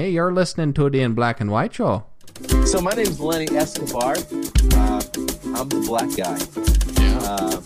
[0.00, 2.04] Hey, you're listening to the In Black and White show.
[2.64, 4.12] So my name's Lenny Escobar.
[4.16, 5.02] Uh,
[5.54, 6.38] I'm the black guy.
[7.04, 7.18] Yeah.
[7.22, 7.60] Uh,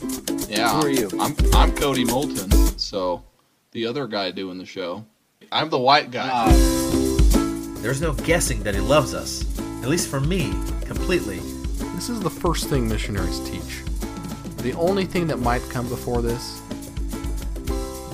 [0.48, 0.72] yeah.
[0.72, 1.08] who are you?
[1.20, 2.50] I'm I'm Cody Moulton.
[2.76, 3.22] So
[3.70, 5.06] the other guy doing the show.
[5.52, 6.28] I'm the white guy.
[6.28, 6.50] uh,
[7.82, 9.44] There's no guessing that he loves us.
[9.84, 10.50] At least for me,
[10.86, 11.38] completely.
[11.94, 13.84] This is the first thing missionaries teach.
[14.56, 16.60] The only thing that might come before this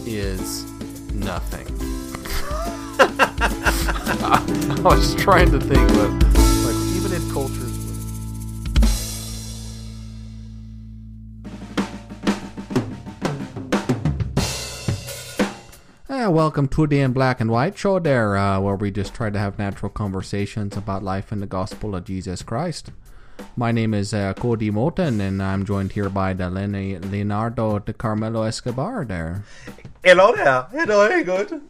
[0.07, 0.65] is
[1.15, 1.67] nothing.
[4.13, 6.11] I was trying to think, but
[6.65, 7.71] like even in cultures.
[16.09, 19.31] Uh, welcome to the In Black and White show, there, uh, where we just try
[19.31, 22.91] to have natural conversations about life and the gospel of Jesus Christ.
[23.55, 27.93] My name is uh, Cody Moulton, and I'm joined here by the Lenny Leonardo de
[27.93, 29.05] Carmelo Escobar.
[29.05, 29.45] There,
[30.03, 30.67] Hello there.
[30.73, 31.61] Hello, very good.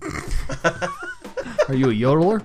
[1.68, 2.42] are you a yodeler?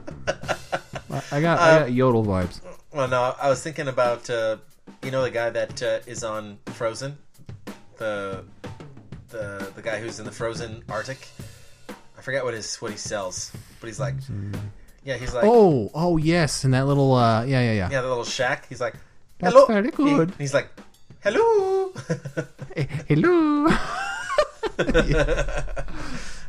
[1.31, 2.61] I got I got yodel vibes.
[2.93, 4.57] Well, no, I was thinking about, uh,
[5.03, 7.17] you know, the guy that uh, is on Frozen?
[7.97, 8.43] The,
[9.29, 11.27] the the guy who's in the Frozen Arctic?
[12.17, 14.15] I forget what his what he sells, but he's like,
[15.03, 17.89] yeah, he's like, Oh, oh yes, and that little uh, yeah, yeah, yeah.
[17.91, 18.67] yeah, the little shack.
[18.69, 18.95] He's like,
[19.39, 19.65] That's hello.
[19.67, 20.31] very good.
[20.31, 20.69] He- he's like,
[21.23, 21.93] hello.
[22.75, 23.67] Hey, hello.
[24.77, 24.87] that's,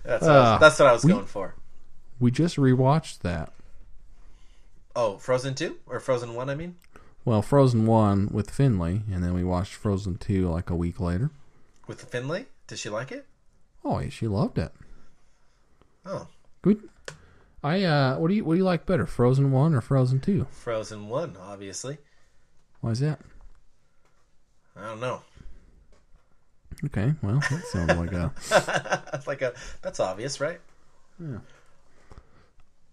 [0.04, 1.54] what I was, Uh, that's what I was we- going for.
[2.22, 3.52] We just rewatched that.
[4.94, 5.76] Oh, Frozen 2?
[5.86, 6.76] Or Frozen 1, I mean?
[7.24, 11.30] Well, Frozen one with Finley, and then we watched Frozen two like a week later.
[11.86, 12.46] With Finley?
[12.66, 13.26] Did she like it?
[13.84, 14.72] Oh, yeah, she loved it.
[16.04, 16.26] Oh,
[16.62, 16.88] Good.
[17.62, 20.48] I uh, what do you what do you like better, Frozen one or Frozen two?
[20.50, 21.98] Frozen 1, obviously.
[22.80, 23.20] Why is that?
[24.76, 25.22] I don't know.
[26.86, 28.32] Okay, well, that sounds like a
[29.28, 30.60] like a that's obvious, right?
[31.20, 31.38] yeah.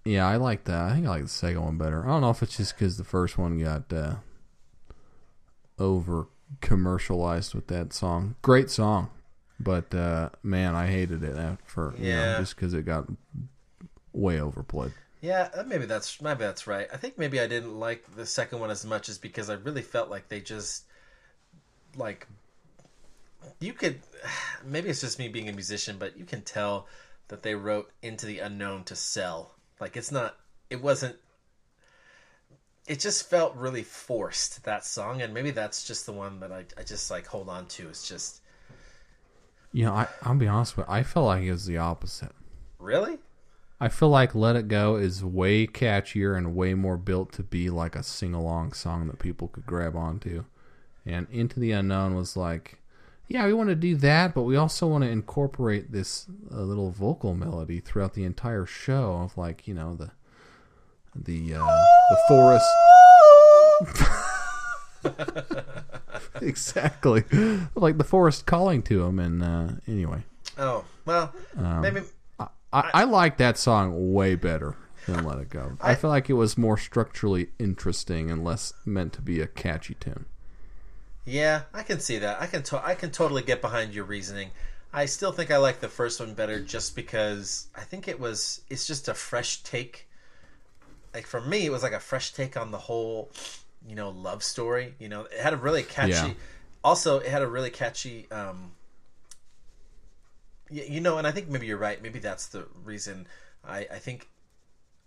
[0.06, 0.82] I like that.
[0.86, 2.04] I think I like the second one better.
[2.04, 4.16] I don't know if it's just because the first one got uh,
[5.78, 6.28] over
[6.62, 8.36] commercialized with that song.
[8.42, 9.10] Great song,
[9.60, 12.40] but uh, man, I hated it after you know, Yeah.
[12.40, 13.06] just because it got
[14.14, 14.94] way overplayed.
[15.22, 16.88] Yeah, uh, maybe that's maybe that's right.
[16.94, 19.82] I think maybe I didn't like the second one as much as because I really
[19.82, 20.86] felt like they just
[21.98, 22.26] like
[23.60, 24.00] you could
[24.66, 26.88] maybe it's just me being a musician, but you can tell
[27.28, 29.52] that they wrote into the unknown to sell.
[29.80, 30.38] Like it's not
[30.70, 31.18] it wasn't
[32.88, 36.66] it just felt really forced that song and maybe that's just the one that I,
[36.78, 37.88] I just like hold on to.
[37.90, 38.42] It's just
[39.72, 40.94] You know, I, I'll be honest with you.
[40.94, 42.34] I felt like it was the opposite.
[42.80, 43.20] really?
[43.80, 47.70] I feel like Let It Go is way catchier and way more built to be
[47.70, 50.46] like a sing along song that people could grab onto.
[51.06, 52.79] And Into the Unknown was like,
[53.30, 56.92] yeah, we want to do that, but we also want to incorporate this uh, little
[56.92, 60.12] vocal melody throughout the entire show of like, you know, the
[61.16, 62.68] the uh, the forest.
[66.42, 67.24] exactly,
[67.76, 69.20] like the forest calling to him.
[69.20, 70.24] And uh, anyway,
[70.58, 72.02] Oh, well, Um, maybe
[72.40, 74.76] I, I like that song way better
[75.08, 75.78] than Let It Go.
[75.82, 79.96] I, feel like it was more structurally interesting and less meant to be a catchy
[79.96, 80.26] tune.
[81.30, 82.42] Yeah, I can see that.
[82.42, 84.50] I can to- I can totally get behind your reasoning.
[84.92, 88.62] I still think I like the first one better just because I think it was
[88.70, 90.08] it's just a fresh take.
[91.14, 93.32] Like for me, it was like a fresh take on the whole,
[93.88, 94.96] you know, love story.
[95.00, 96.12] You know, it had a really catchy.
[96.30, 96.34] Yeah.
[96.84, 98.28] Also, it had a really catchy.
[98.32, 98.72] um
[100.70, 102.02] y- You know, and I think maybe you're right.
[102.02, 103.28] Maybe that's the reason.
[103.64, 104.28] I I think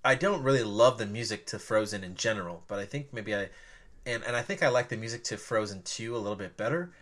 [0.04, 3.50] I don't really love the music to Frozen in general, but I think maybe I
[4.06, 6.92] and and I think I like the music to Frozen 2 a little bit better.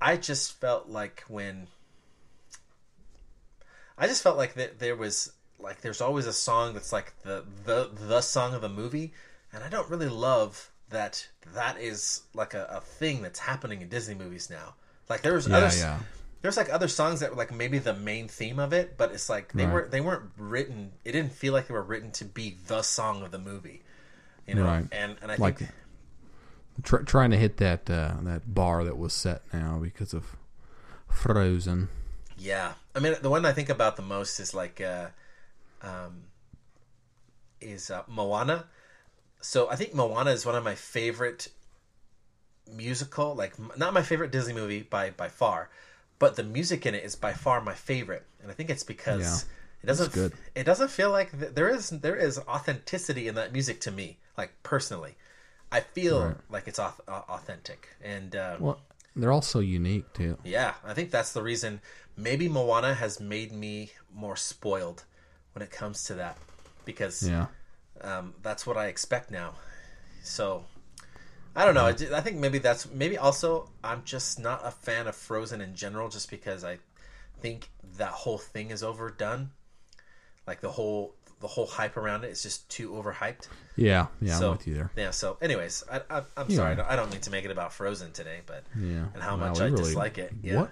[0.00, 1.68] I just felt like when
[3.96, 7.44] I just felt like that there was like there's always a song that's like the
[7.64, 9.12] the the song of the movie
[9.52, 13.88] and I don't really love that that is like a, a thing that's happening in
[13.88, 14.74] Disney movies now.
[15.08, 16.00] Like there's Yeah, other yeah.
[16.42, 19.28] there's like other songs that were like maybe the main theme of it, but it's
[19.28, 19.66] like they Right.
[19.66, 20.92] weren't they weren't written.
[21.04, 23.82] It didn't feel like they were written to be the song of the movie,
[24.46, 24.66] you know.
[24.66, 24.86] Right.
[24.92, 25.68] And and I Like think
[26.82, 30.36] tr- trying to hit that uh, that bar that was set now because of
[31.08, 31.88] Frozen.
[32.36, 35.08] yeah, I mean the one I think about the most is like uh,
[35.82, 36.24] um,
[37.60, 38.66] is uh, Moana.
[39.40, 41.48] So I think Moana is one of my favorite
[42.70, 45.70] musical, like not my favorite Disney movie by by far,
[46.18, 49.44] but the music in it is by far my favorite, and I think it's because
[49.46, 49.82] Yeah.
[49.82, 53.80] it doesn't it doesn't feel like th- there is there is authenticity in that music
[53.82, 55.14] to me, like personally.
[55.76, 56.36] I feel Right.
[56.54, 58.78] like it's authentic, and uh, Well,
[59.16, 60.38] they're all so unique too.
[60.44, 61.80] yeah, I think that's the reason.
[62.16, 65.04] Maybe Moana has made me more spoiled
[65.52, 66.36] when it comes to that.
[66.84, 67.46] because Yeah.
[68.02, 69.50] um, that's what I expect now.
[70.22, 70.64] So
[71.56, 71.86] I don't know.
[71.86, 75.74] I, I think maybe that's maybe also I'm just not a fan of Frozen in
[75.74, 76.78] general, just because I
[77.40, 79.50] think that whole thing is overdone.
[80.46, 83.48] Like the whole the whole hype around it is just too overhyped.
[83.76, 84.06] Yeah.
[84.22, 84.38] Yeah.
[84.38, 84.90] so I'm with you there.
[84.96, 85.10] yeah.
[85.10, 86.56] So, anyways, I, I, I'm Yeah.
[86.56, 86.72] sorry.
[86.72, 89.04] I don't- I don't mean to make it about Frozen today, but Yeah.
[89.12, 90.32] and how Wow, much I really- dislike it.
[90.42, 90.60] Yeah.
[90.62, 90.70] What?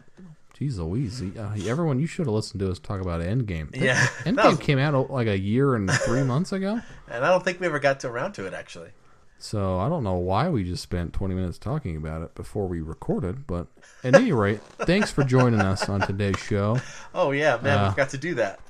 [0.59, 1.21] Jeez Louise.
[1.23, 3.71] Uh, everyone, you should have listened to us talk about Endgame.
[3.73, 4.07] That- Yeah.
[4.25, 6.81] Endgame was- came out oh, like a year and three months ago.
[7.09, 8.91] And I don't think we ever got to around to it actually.
[9.39, 12.81] So I don't know why we just spent 20 minutes talking about it before we
[12.81, 13.47] recorded.
[13.47, 13.67] But
[14.05, 16.79] at any rate, thanks for joining us on today's show.
[17.13, 18.61] Oh yeah, man, Uh, we got to do that.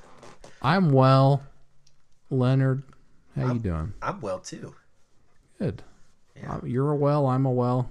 [0.62, 1.42] I'm well.
[2.32, 2.82] Leonard,
[3.36, 3.92] how you doing?
[4.02, 4.74] I'm well too.
[5.58, 5.82] Good.
[6.36, 6.54] Yeah.
[6.56, 7.26] Uh, You're a well.
[7.26, 7.90] I'm a well.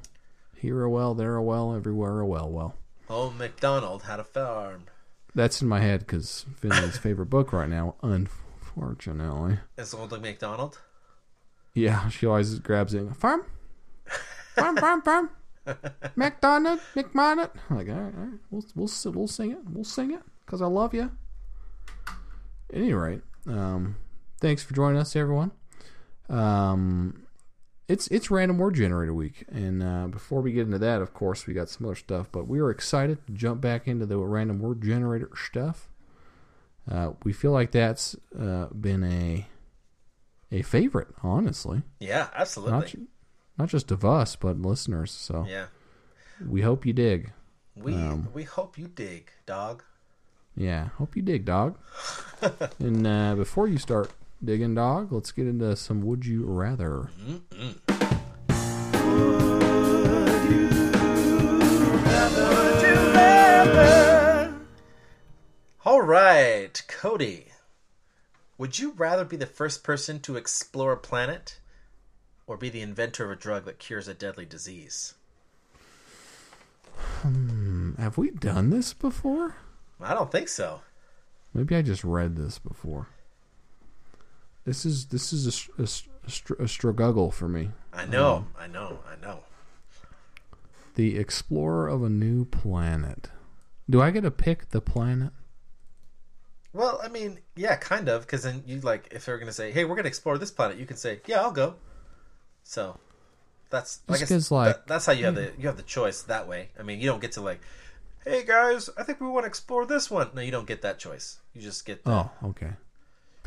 [0.58, 1.14] Here a well.
[1.14, 1.76] There a well.
[1.76, 2.50] Everywhere a well.
[2.50, 2.76] Well,
[3.10, 4.84] Old MacDonald had a farm.
[5.36, 7.96] that's in my head because Finley's favorite book right now.
[8.02, 10.80] Unfortunately, It's old MacDonald.
[11.74, 13.16] yeah, she always grabs it.
[13.16, 13.46] Farm,
[14.56, 15.30] farm, farm, farm.
[16.16, 17.52] McDonald, McMonald.
[17.70, 19.60] I'm like, all right, all right, we'll we'll we'll sing it.
[19.70, 21.12] We'll sing it because I love you.
[22.08, 22.16] At
[22.78, 23.98] any rate, um,
[24.42, 25.52] thanks for joining us, everyone.
[26.28, 27.24] Um,
[27.88, 31.46] it's it's random word generator week, and uh, before we get into that, of course,
[31.48, 32.28] we got some other stuff.
[32.32, 35.88] But we are excited to jump back into the random word generator stuff.
[36.90, 39.48] Uh, we feel like that's uh, been a
[40.52, 42.74] a favorite, honestly, Yeah, absolutely.
[42.74, 42.96] not
[43.58, 45.12] not just of us, but listeners.
[45.12, 45.68] So yeah.
[46.46, 47.32] we hope you dig.
[47.76, 49.84] We Um, we hope you dig, dog.
[50.56, 51.78] Yeah, hope you dig, dog.
[52.80, 54.12] and uh, before you start
[54.44, 57.10] digging, dog, let's get into some Would You Rather.
[65.86, 67.48] All right, Cody.
[68.58, 71.60] Would you rather be the first person to explore a planet
[72.46, 75.16] or be the inventor of a drug that cures a deadly disease?
[77.22, 79.56] Hmm, have we done this before?
[80.00, 80.82] I don't think so.
[81.54, 83.08] Maybe I just read this before.
[84.66, 85.88] This is this is a, a,
[86.60, 87.72] a, a struggle for me.
[87.94, 89.40] I know, um, I know, I know.
[90.96, 93.30] The explorer of a new planet.
[93.90, 95.32] Do I get to pick the planet?
[96.74, 99.84] Well, I mean, yeah, kind of, because then you like, if they're gonna say, "Hey,
[99.84, 101.76] we're gonna explore this planet," you can say, "Yeah, I'll go."
[102.64, 102.98] So
[103.70, 105.42] that's I Just guess like- that- that's how you have hmm.
[105.42, 106.70] the you have the choice that way.
[106.80, 107.60] I mean, you don't get to like,
[108.24, 111.00] "Hey guys, I think we want to explore this one." No, you don't get that
[111.00, 111.40] choice.
[111.54, 112.72] You just get the, Oh, okay.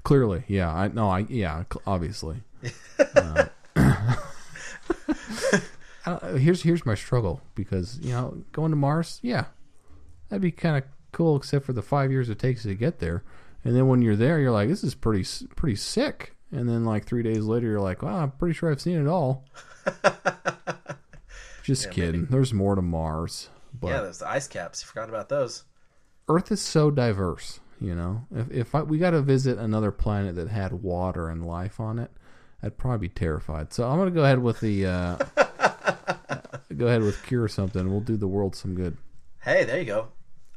[0.04, 0.72] Clearly, yeah.
[0.72, 2.36] I no, I yeah, cl- obviously.
[3.16, 3.46] Uh,
[3.76, 5.60] I
[6.06, 9.46] don't- here's here's my struggle because you know going to Mars, yeah,
[10.28, 13.22] that'd be kind of cool, except for the five years it takes to get there,
[13.64, 15.24] and then when you're there, you're like, this is pretty
[15.56, 18.80] pretty sick, and then like three days later, you're like, wow, I'm pretty sure I've
[18.80, 19.44] seen it all.
[21.62, 22.26] Just kidding.
[22.26, 23.48] There's more to Mars,
[23.78, 24.00] but yeah.
[24.02, 24.82] There's the ice caps.
[24.82, 25.64] You forgot about those.
[26.28, 28.26] Earth is so diverse, you know.
[28.34, 31.98] If if I, we got to visit another planet that had water and life on
[31.98, 32.10] it,
[32.62, 33.72] I'd probably be terrified.
[33.72, 35.16] So I'm gonna go ahead with the uh,
[36.76, 37.90] go ahead with cure something.
[37.90, 38.96] We'll do the world some good.
[39.40, 40.08] Hey, there you go.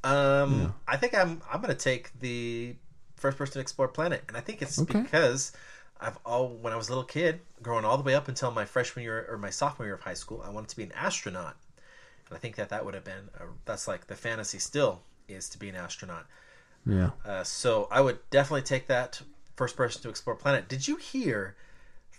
[0.03, 2.75] Um, I think I'm I'm gonna take the
[3.15, 5.01] first person to explore planet, and I think it's Okay.
[5.01, 5.51] because
[5.99, 8.63] I've all when I was a little kid, growing all the way up until my
[8.65, 11.57] freshman year or my sophomore year of high school, I wanted to be an astronaut,
[12.29, 15.49] and I think that that would have been a, that's like the fantasy still is
[15.49, 16.25] to be an astronaut.
[16.85, 17.11] Yeah.
[17.25, 19.21] Uh, so I would definitely take that
[19.55, 20.67] first person to explore planet.
[20.67, 21.55] Did you hear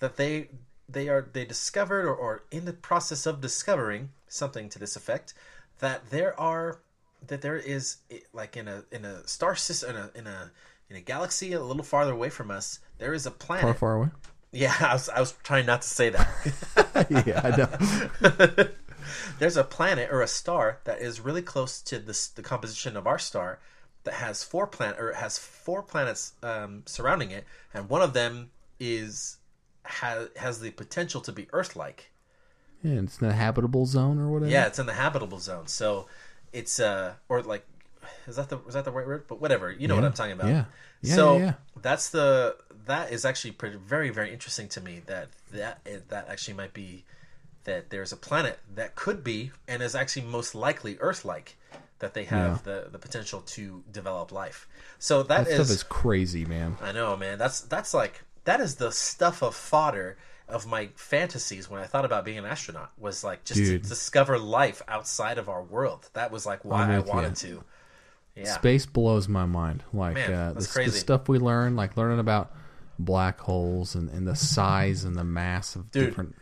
[0.00, 0.49] that they
[0.88, 5.35] they are they discovered or, or in the process of discovering something to this effect
[5.81, 6.81] that there are
[7.27, 7.99] that there is
[8.33, 10.50] like in a in a star system in a in a
[10.91, 13.65] in a galaxy a little farther away from us there is a planet.
[13.65, 14.09] Far, far away.
[14.53, 17.07] Yeah, I was I was trying not to say that.
[17.27, 18.69] yeah, I know.
[19.38, 23.07] There's a planet or a star that is really close to this, the composition of
[23.07, 23.59] our star
[24.09, 28.50] that has four planet or has four planets um, surrounding it, and one of them
[28.81, 29.37] is
[29.83, 32.11] has has the potential to be Earth-like.
[32.83, 34.50] Yeah, it's in the habitable zone or whatever.
[34.50, 36.07] Yeah, it's in the habitable zone, so
[36.55, 37.67] it's uh or like
[38.27, 39.25] is that the is that the right word?
[39.29, 40.49] But whatever, you know what I'm talking about.
[40.49, 40.65] Yeah.
[41.03, 41.53] Yeah, so yeah, yeah.
[41.83, 46.55] that's the that is actually pretty, very very interesting to me that that that actually
[46.55, 47.05] might be
[47.65, 51.58] that there's a planet that could be and is actually most likely Earth-like
[52.00, 54.69] that they have the the potential to develop life.
[54.99, 56.76] So That that stuff is is crazy, man.
[56.83, 57.38] I know, man.
[57.38, 60.17] That's that's like that is the stuff of fodder
[60.49, 63.83] of my fantasies when I thought about being an astronaut was like just Dude.
[63.83, 66.09] to discover life outside of our world.
[66.14, 67.64] That was like why I wanted to.
[68.35, 68.55] Yeah.
[68.55, 69.83] Space blows my mind.
[69.93, 72.52] Like Man, uh, the, the stuff we learn, like learning about
[72.99, 76.37] black holes and, and the size and the mass of Dude, different.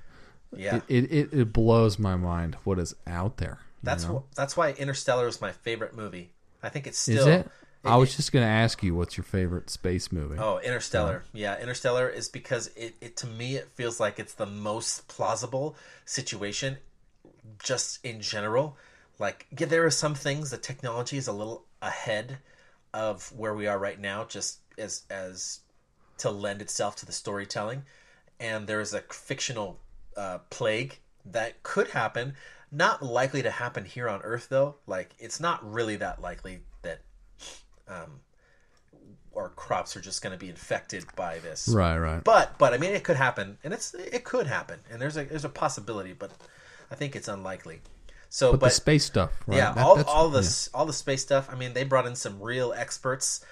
[0.55, 3.61] Yeah, it, it, it blows my mind what is out there.
[3.87, 4.25] You that's know?
[4.31, 6.31] wh- that's why Interstellar is my favorite movie.
[6.62, 7.19] I think it's still.
[7.19, 7.50] Is it?
[7.85, 10.37] I was just going to ask you what's your favorite space movie.
[10.38, 11.23] Oh, Interstellar.
[11.33, 15.76] Yeah, Interstellar is because it, it to me it feels like it's the most plausible
[16.05, 16.78] situation
[17.62, 18.76] just in general.
[19.19, 22.38] Like yeah, there are some things the technology is a little ahead
[22.93, 25.61] of where we are right now just as as
[26.19, 27.83] to lend itself to the storytelling
[28.40, 29.78] and there is a fictional
[30.16, 32.35] uh, plague that could happen
[32.73, 37.01] not likely to happen here on earth though like it's not really that likely that
[37.89, 38.21] um,
[39.37, 42.25] our crops are just going to be infected by this Right, right.
[42.25, 45.25] but but I mean it could happen, and it's it could happen, and there's a
[45.25, 46.31] there's a possibility, but
[46.91, 47.81] I think it's unlikely.
[48.29, 49.59] So, but, but, the space stuff, right?
[49.59, 50.39] yeah, That- all all yeah.
[50.39, 51.49] this all the space stuff.
[51.51, 53.45] I mean, they brought in some real experts,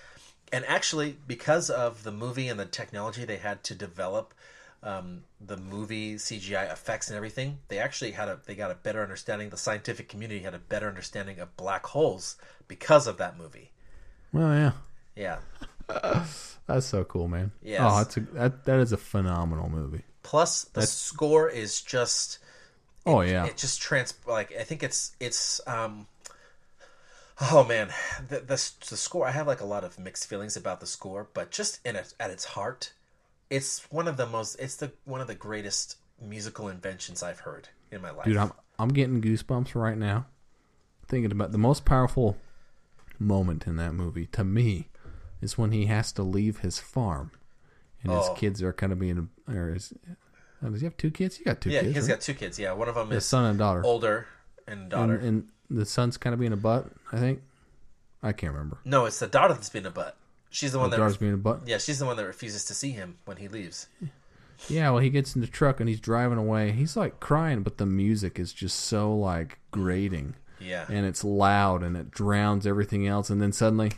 [0.53, 4.35] and actually because of the movie and the technology they had to develop.
[4.85, 9.03] Um, the movie CGI effects and everything, they actually had a they got a better
[9.03, 9.49] understanding.
[9.49, 12.37] The scientific community had a better understanding of black holes
[12.69, 13.71] because of that movie.
[14.33, 14.73] Well, yeah.
[15.17, 15.39] Yeah.
[16.67, 17.53] That's so cool, man.
[17.63, 20.03] Yeah, Oh, that's a, that that is a phenomenal movie.
[20.23, 22.39] Plus, the score is just
[23.07, 23.45] Oh yeah.
[23.47, 26.07] it just trans like I think it's it's um
[27.51, 27.91] oh man
[28.29, 31.29] the, the the score I have like a lot of mixed feelings about the score
[31.35, 32.93] but just in it at its heart
[33.51, 37.69] it's one of the most it's the one of the greatest musical inventions I've heard
[37.91, 40.27] in my life Dude, I'm I'm getting goosebumps right now
[41.07, 42.37] thinking about the most powerful
[43.19, 44.89] moment in that movie to me
[45.41, 47.31] is when he has to leave his farm
[48.03, 48.35] and his Oh.
[48.35, 49.93] kids are kind of being or is,
[50.63, 51.39] oh, does he have two kids?
[51.39, 51.95] You got two yeah kids.
[51.95, 52.15] he's right?
[52.15, 53.85] got two kids yeah one of them a is son and daughter.
[53.85, 54.27] older
[54.67, 55.49] and daughter And, and
[55.79, 57.43] the son's kind of being a butt, I think.
[58.23, 58.79] I can't remember.
[58.85, 60.17] no it's the daughter that's being a butt
[60.55, 61.63] she's the one that daughter's being a butt.
[61.67, 63.89] yeah she's the one that refuses to see him when he leaves.
[64.69, 66.71] Yeah, well, he gets in the truck and he's driving away.
[66.71, 70.37] He's like crying, but the music is just so like grating.
[70.61, 70.87] yeah.
[70.89, 73.31] And it's loud and it drowns everything else.
[73.31, 73.93] And then suddenly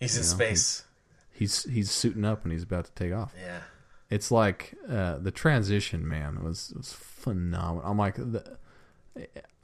[0.00, 0.84] he's in know, space.
[1.32, 3.34] he's he's suiting up and he's about to take off.
[3.40, 3.60] Yeah.
[4.08, 7.88] It's like uh, the transition man was was phenomenal.
[7.88, 8.56] I'm like the,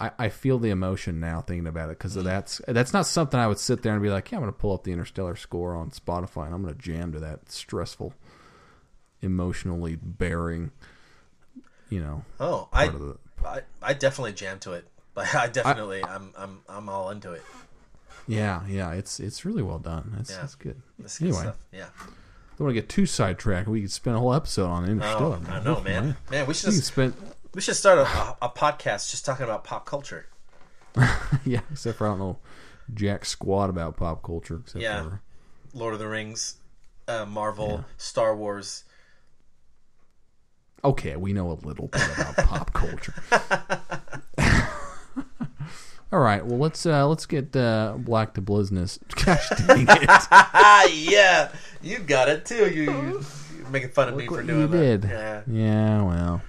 [0.01, 3.47] I, I feel the emotion now thinking about it because that's that's not something I
[3.47, 5.75] would sit there and be like, yeah, I'm going to pull up the Interstellar score
[5.75, 8.15] on Spotify and I'm going to jam to that stressful,
[9.21, 10.71] emotionally bearing,
[11.89, 14.87] you know, oh I the I, I definitely jam to it.
[15.15, 17.43] but I definitely I'm I'm I'm all into it.
[18.27, 20.17] yeah yeah it's it's really well done.
[20.21, 20.45] It's Yeah.
[20.45, 20.81] it's good.
[21.01, 21.59] Good anyway, stuff.
[21.71, 21.89] Yeah.
[22.59, 23.69] don't want to get too sidetracked.
[23.69, 25.41] We could spend a whole episode on Oh, Interstellar.
[25.49, 26.17] I know, Oh, man.
[26.31, 27.15] Man, we should just, spend
[27.55, 28.03] we should start a,
[28.45, 30.27] a, podcast just talking about pop culture.
[31.45, 32.39] yeah, except for I don't know
[32.95, 34.61] jack squat about pop culture.
[34.65, 35.03] Except Yeah.
[35.03, 35.21] for
[35.75, 36.57] Lord of the Rings,
[37.09, 38.85] uh, Marvel, Star Wars.
[40.85, 43.15] okay, we know a little bit about pop culture.
[46.13, 48.99] All right, well let's uh, let's get uh, black to business.
[49.25, 50.07] Gosh dang it!
[50.11, 52.69] Ah, yeah, you got it too.
[52.71, 53.25] You, you
[53.57, 55.01] you're making fun of me for doing you that.
[55.01, 55.05] did.
[55.11, 55.43] Yeah.
[55.47, 56.43] Yeah, well,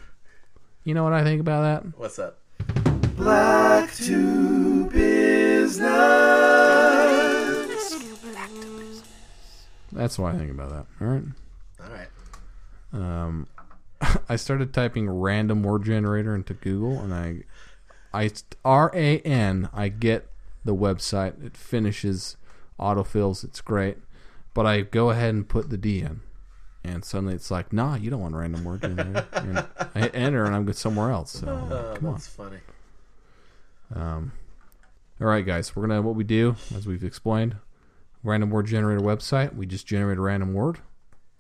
[0.84, 1.98] you know what I think about that?
[1.98, 2.40] What's up?
[3.16, 5.90] Black to business.
[9.92, 10.86] That's what I think about that.
[11.00, 11.24] All right.
[11.80, 12.08] All right.
[12.94, 13.48] Um,
[14.30, 17.44] I started typing random word generator into Google, and I,
[18.13, 18.32] I
[18.66, 19.70] R A N.
[19.74, 20.30] I get
[20.66, 21.44] the website.
[21.46, 22.38] It finishes,
[22.80, 23.44] autofills.
[23.44, 23.98] It's great,
[24.54, 26.22] but I go ahead and put the D in,
[26.84, 29.25] and suddenly it's like, nah, you don't want random word generator.
[29.34, 31.32] and I hit enter, and I'm good somewhere else.
[31.32, 32.13] So Oh, come on.
[32.13, 32.58] that's funny.
[33.96, 34.32] Um,
[35.22, 37.56] all right, guys, we're gonna what we do as we've explained.
[38.24, 39.56] Random word generator website.
[39.56, 40.80] We just generate a random word,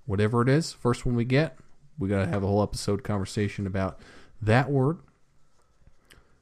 [0.05, 0.71] whatever it is.
[0.73, 1.57] First one we get,
[1.97, 3.99] we gotta have a whole episode conversation about
[4.41, 4.97] that word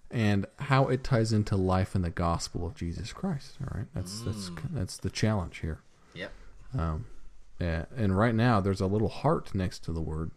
[0.09, 3.53] and how it ties into life and the gospel of Jesus Christ.
[3.61, 5.79] All right, that's that's that's the challenge here.
[6.13, 6.31] Yep.
[6.77, 7.05] Um,
[7.61, 10.31] yeah, and right now there's a little heart next to the word.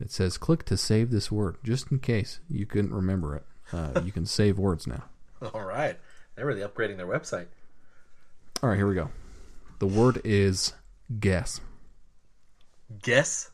[0.00, 3.44] It says click to save this word, just in case you couldn't remember it.
[3.70, 5.04] Uh, you can save words now.
[5.54, 5.98] All right.
[6.34, 7.48] They're really upgrading their website.
[8.62, 9.10] All right, here we go.
[9.78, 10.72] The word is
[11.20, 11.60] guess.
[13.02, 13.50] Guess?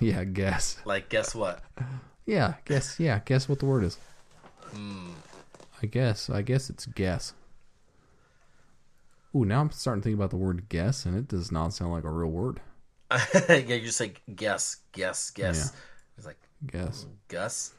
[0.00, 0.78] Yeah, guess.
[0.84, 1.62] Like, guess what?
[2.26, 2.98] Yeah, guess.
[2.98, 3.98] Yeah, guess what the word is.
[4.74, 6.28] I guess.
[6.28, 7.32] I guess it's guess.
[9.34, 11.92] Ooh, now I'm starting to think about the word guess, and it does not sound
[11.92, 12.60] like a real word.
[13.48, 15.72] yeah, you just like guess, guess, guess.
[16.16, 17.06] It's like Guess.
[17.28, 17.74] Gus.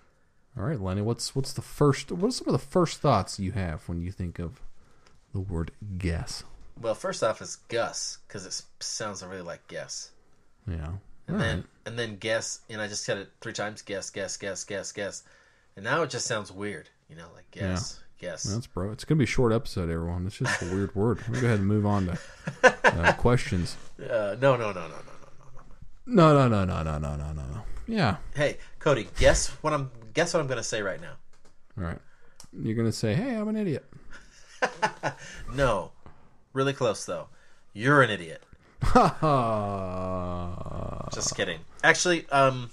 [0.57, 1.01] All right, Lenny.
[1.01, 2.11] What's what's the first?
[2.11, 4.61] What are some of the first thoughts you have when you think of
[5.33, 6.43] the word guess?
[6.79, 10.11] Well, first off, it's Gus because it sounds really like guess.
[10.67, 10.93] Yeah.
[11.27, 11.65] and All then right.
[11.85, 12.59] and then guess.
[12.69, 13.81] And I just said it three times.
[13.81, 15.23] Guess, guess, guess, guess, guess.
[15.75, 16.89] And now it just sounds weird.
[17.09, 18.43] You know, like guess, guess.
[18.43, 18.91] That's bro.
[18.91, 20.25] It's gonna be a short episode, everyone.
[20.27, 21.19] It's just a weird word.
[21.29, 22.17] We'll go ahead and move on to
[22.85, 23.75] uh, questions.
[23.99, 24.95] Uh, no, no, no, no, no, no, no.
[26.05, 27.61] No, no, no, no, no, no, no, no, no.
[27.87, 28.17] Yeah.
[28.35, 31.13] Hey, Cody, guess what I'm guess what I'm going to say right now.
[31.77, 31.99] All right.
[32.57, 33.85] You're gonna say, "Hey, I'm an idiot."
[35.53, 35.91] No,
[36.53, 37.27] really close though.
[37.73, 38.41] You're an idiot.
[38.95, 40.55] Uh,
[41.11, 41.59] Just kidding.
[41.83, 42.71] Actually, um,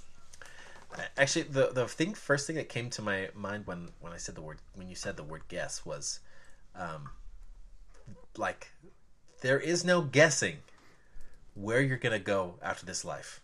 [1.17, 4.35] actually, the the thing first thing that came to my mind when when I said
[4.35, 6.21] the word when you said the word guess was,
[6.75, 7.11] um,
[8.37, 8.73] like,
[9.41, 10.59] there is no guessing
[11.55, 13.41] where you're gonna go after this life.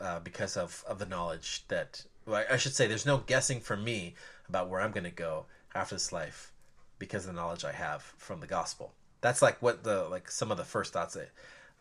[0.00, 3.76] Uh, because of, of the knowledge that well, I should say, there's no guessing for
[3.76, 4.14] me
[4.48, 5.44] about where I'm gonna go
[5.74, 6.52] after this life
[6.98, 8.92] because of the knowledge I have from the gospel.
[9.20, 11.30] That's like what the like some of the first thoughts that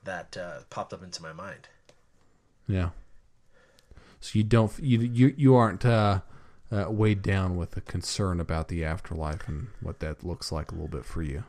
[0.04, 1.68] that uh, popped up into my mind.
[2.68, 2.90] yeah.
[4.20, 6.22] So you don't you you you aren't uh,
[6.72, 10.76] uh, weighed down with a concern about the afterlife and what that looks like a
[10.76, 11.44] little bit for you.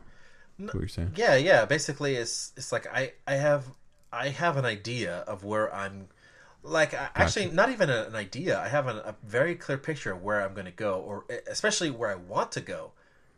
[0.58, 1.12] That's what you're saying?
[1.16, 1.64] Yeah, yeah.
[1.64, 3.64] Basically, it's it's like I I have
[4.12, 6.08] I have an idea of where I'm.
[6.62, 8.60] Like I, actually, not even an idea.
[8.60, 11.88] I have an, a very clear picture of where I'm going to go, or especially
[11.90, 12.92] where I want to go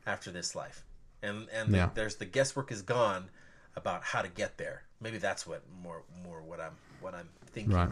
[0.05, 0.85] after this life.
[1.23, 1.91] And and Yeah.
[1.95, 3.31] there's the guesswork is gone
[3.77, 4.83] about how to get there.
[5.01, 7.73] Maybe that's what more more what I'm what I'm thinking.
[7.73, 7.91] Right.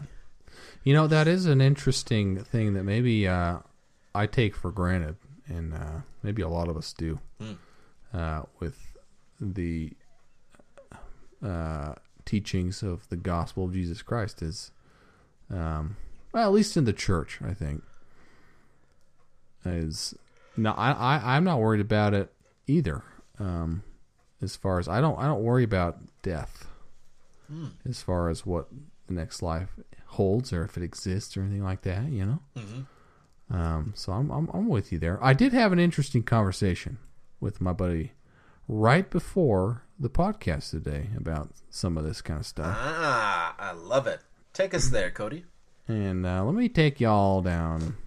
[0.83, 3.59] You know, that is an interesting thing that maybe uh,
[4.15, 5.15] I take for granted,
[5.47, 7.19] and uh, maybe a lot of us do,
[8.13, 8.77] uh, with
[9.39, 9.91] the
[11.43, 11.93] uh,
[12.25, 14.41] teachings of the gospel of Jesus Christ.
[14.41, 14.71] Is
[15.49, 15.97] um,
[16.33, 17.83] well, at least in the church, I think
[19.65, 20.15] is
[20.57, 22.31] no, I, I I'm not worried about it
[22.67, 23.03] either.
[23.39, 23.83] Um,
[24.41, 26.67] as far as I don't I don't worry about death
[27.87, 28.67] as far as what
[29.07, 29.69] the next life
[30.11, 32.39] holds or if it exists or anything like that, you know.
[33.49, 35.21] Um, so I'm, I'm I'm with you there.
[35.21, 36.97] I did have an interesting conversation
[37.41, 38.13] with my buddy
[38.67, 44.07] right before the podcast today about some of this kind of stuff, Ah, I love
[44.07, 44.21] it.
[44.53, 45.43] Take us there, Cody.
[45.87, 47.97] and uh, let me take y'all down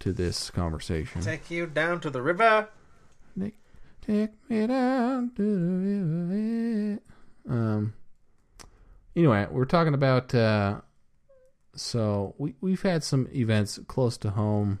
[0.00, 1.22] to this conversation.
[1.22, 2.68] Take you down to the river.
[3.40, 3.54] Take,
[4.06, 7.00] take me down to the river.
[7.48, 7.94] Um.
[9.16, 10.34] Anyway, we're talking about.
[10.34, 10.80] Uh,
[11.76, 14.80] so we we've had some events close to home.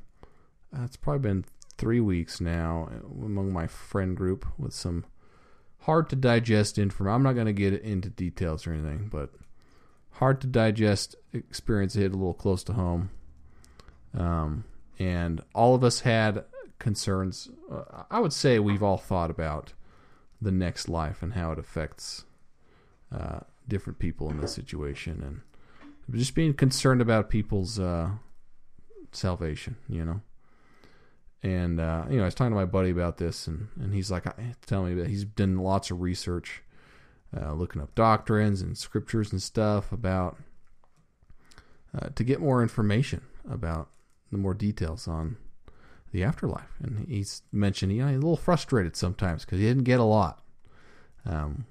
[0.76, 1.44] Uh, it's probably been
[1.76, 2.88] three weeks now
[3.24, 5.04] among my friend group with some
[5.80, 7.14] hard to digest information.
[7.14, 9.30] I'm not going to get into details or anything, but
[10.12, 13.10] hard to digest experience hit a little close to home.
[14.16, 14.64] Um,
[14.98, 16.44] and all of us had
[16.78, 17.50] concerns.
[17.70, 19.72] Uh, I would say we've all thought about
[20.40, 22.24] the next life and how it affects
[23.12, 25.22] uh, different people in this situation,
[26.08, 28.10] and just being concerned about people's uh,
[29.12, 29.76] salvation.
[29.88, 30.20] You know.
[31.42, 34.10] And uh, you know, I was talking to my buddy about this, and, and he's
[34.10, 34.24] like,
[34.64, 36.62] telling me that he's done lots of research,
[37.38, 40.38] uh, looking up doctrines and scriptures and stuff about
[41.96, 43.90] uh, to get more information about
[44.32, 45.36] the more details on
[46.12, 46.76] the afterlife.
[46.82, 50.04] And he's mentioned you know, he's a little frustrated sometimes because he didn't get a
[50.04, 50.42] lot,
[51.26, 51.66] um,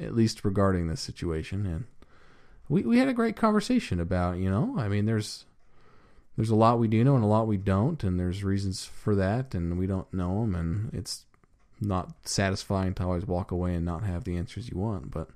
[0.00, 1.66] at least regarding this situation.
[1.66, 1.84] And
[2.68, 5.44] we we had a great conversation about you know, I mean, there's
[6.36, 9.14] there's a lot we do know and a lot we don't, and there's reasons for
[9.16, 11.26] that, and we don't know them, and it's
[11.80, 15.10] not satisfying to always walk away and not have the answers you want.
[15.10, 15.28] But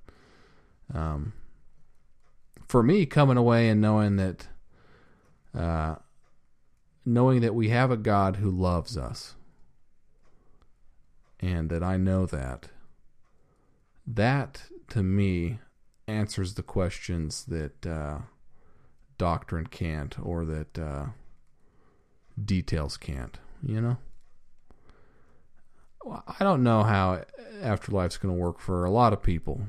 [0.95, 1.35] um,
[2.67, 4.47] for me, coming away and knowing that,
[5.55, 5.97] uh,
[7.05, 9.35] knowing that we have a God who loves us,
[11.41, 12.69] and that I know that,
[14.07, 15.59] that to me
[16.07, 17.87] answers the questions that.
[17.87, 18.19] Uh,
[19.19, 21.07] doctrine can't or that uh,
[22.45, 23.97] details can't you know?
[26.07, 27.25] I don't know how
[27.61, 29.63] afterlife's going to work for a lot of people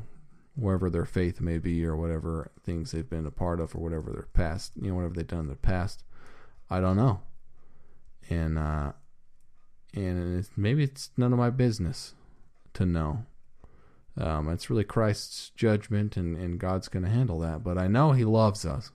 [0.55, 4.11] wherever their faith may be or whatever things they've been a part of or whatever
[4.11, 6.03] their past you know whatever they've done in their past.
[6.69, 7.21] I don't know.
[8.29, 8.91] And uh
[9.93, 12.13] and it's, maybe it's none of my business
[12.73, 13.25] to know
[14.17, 17.63] um, it's really Christ's judgment, and, and God's going to handle that.
[17.63, 18.91] But I know He loves us,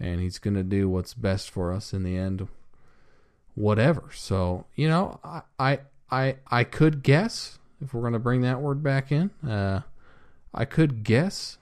[0.00, 2.48] and he's going to do what's best for us in the end
[3.54, 5.78] whatever so you know i i
[6.10, 9.82] i, I could guess if we're going to bring that word back in uh
[10.54, 11.58] i could guess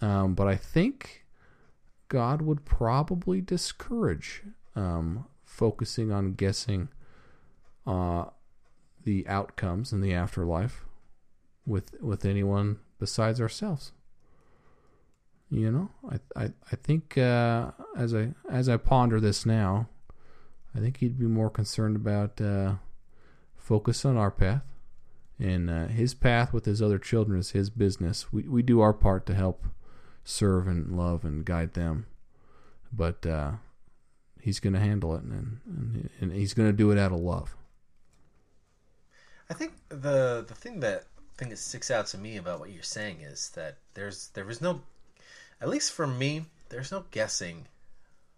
[0.00, 1.24] um but i think
[2.08, 4.42] god would probably discourage
[4.74, 6.88] um focusing on guessing
[7.86, 8.24] uh
[9.04, 10.85] the outcomes in the afterlife
[11.66, 13.92] with with anyone besides ourselves.
[15.50, 19.88] You know, I I, I think uh, as I as I ponder this now,
[20.74, 22.74] I think he'd be more concerned about uh,
[23.56, 24.64] focus on our path,
[25.38, 28.32] and uh, his path with his other children is his business.
[28.32, 29.66] We we do our part to help
[30.24, 32.06] serve and love and guide them,
[32.92, 33.52] but uh,
[34.40, 37.20] he's going to handle it, and, and and he's going to do it out of
[37.20, 37.56] love.
[39.48, 41.04] I think the the thing that
[41.36, 44.60] thing that sticks out to me about what you're saying is that there's there is
[44.60, 44.80] no,
[45.60, 47.66] at least for me, there's no guessing.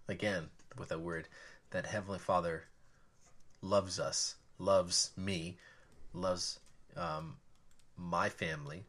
[0.08, 1.28] Again, with a word,
[1.70, 2.64] that Heavenly Father
[3.60, 5.58] loves us, loves me,
[6.14, 6.60] loves
[6.96, 7.36] um,
[7.96, 8.84] my family,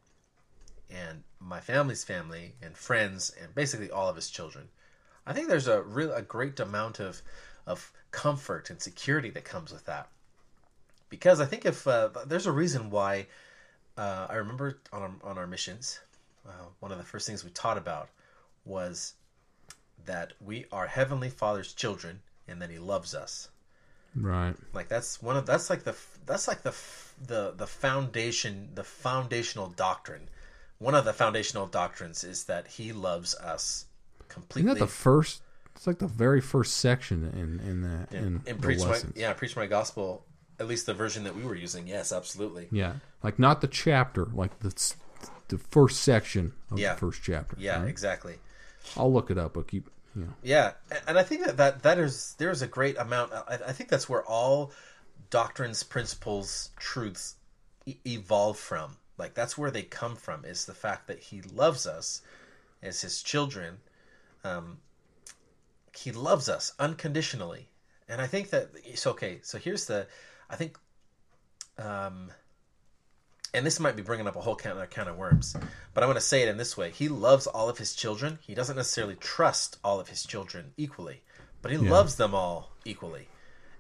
[0.90, 4.70] and my family's family, and friends, and basically all of His children.
[5.28, 7.22] I think there's a real a great amount of
[7.68, 10.10] of comfort and security that comes with that
[11.10, 13.28] because I think if uh, there's a reason why
[14.00, 16.00] uh, I remember on our, on our missions,
[16.48, 18.08] uh, one of the first things we taught about
[18.64, 19.14] was
[20.06, 23.50] that we are Heavenly Father's children and that He loves us.
[24.16, 24.56] Right.
[24.74, 26.74] Like that's one of that's like the that's like the
[27.28, 30.30] the the foundation the foundational doctrine.
[30.78, 33.86] One of the foundational doctrines is that He loves us
[34.30, 34.72] completely.
[34.72, 35.42] Isn't that the first?
[35.76, 39.58] It's like the very first section in in the in, in preach my yeah preach
[39.58, 40.26] my gospel.
[40.60, 41.88] At least the version that we were using.
[41.88, 42.68] Yes, absolutely.
[42.72, 44.74] Yeah, like not the chapter, like the
[45.48, 46.94] the first section of Yeah.
[46.94, 47.56] the first chapter.
[47.60, 47.90] Yeah, right?
[47.90, 48.36] exactly.
[48.98, 49.54] I'll look it up.
[49.54, 50.34] But keep you know.
[50.44, 50.74] Yeah,
[51.08, 53.34] and I think that that, that is there's a great amount.
[53.34, 54.72] I, I think that's where all
[55.30, 57.36] doctrines, principles, truths
[57.86, 58.98] e- evolve from.
[59.18, 60.46] Like that's where they come from.
[60.46, 62.22] Is the fact that He loves us
[62.82, 63.78] as His children.
[64.44, 64.78] Um,
[65.98, 67.68] he loves us unconditionally,
[68.08, 69.40] and I think that it's okay.
[69.42, 70.08] So here's the,
[70.50, 70.78] I think,
[71.78, 72.32] um,
[73.54, 75.56] and this might be bringing up a whole can of, can of worms,
[75.94, 78.40] but I want to say it in this way: He loves all of His children.
[78.42, 81.22] He doesn't necessarily trust all of His children equally,
[81.62, 83.28] but He loves them all equally,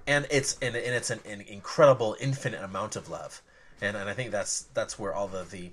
[0.08, 3.42] and it's and, and it's an, an incredible, infinite amount of love,
[3.82, 5.72] and and I think that's that's where all the the,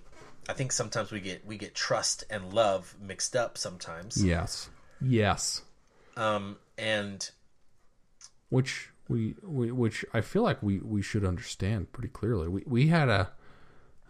[0.48, 4.68] I think sometimes we get we get trust and love mixed up sometimes, Yes.
[5.00, 5.60] Yes.
[6.16, 7.30] um, and
[8.48, 12.48] Which we, we which I feel like we we should understand pretty clearly.
[12.48, 13.30] We we had a.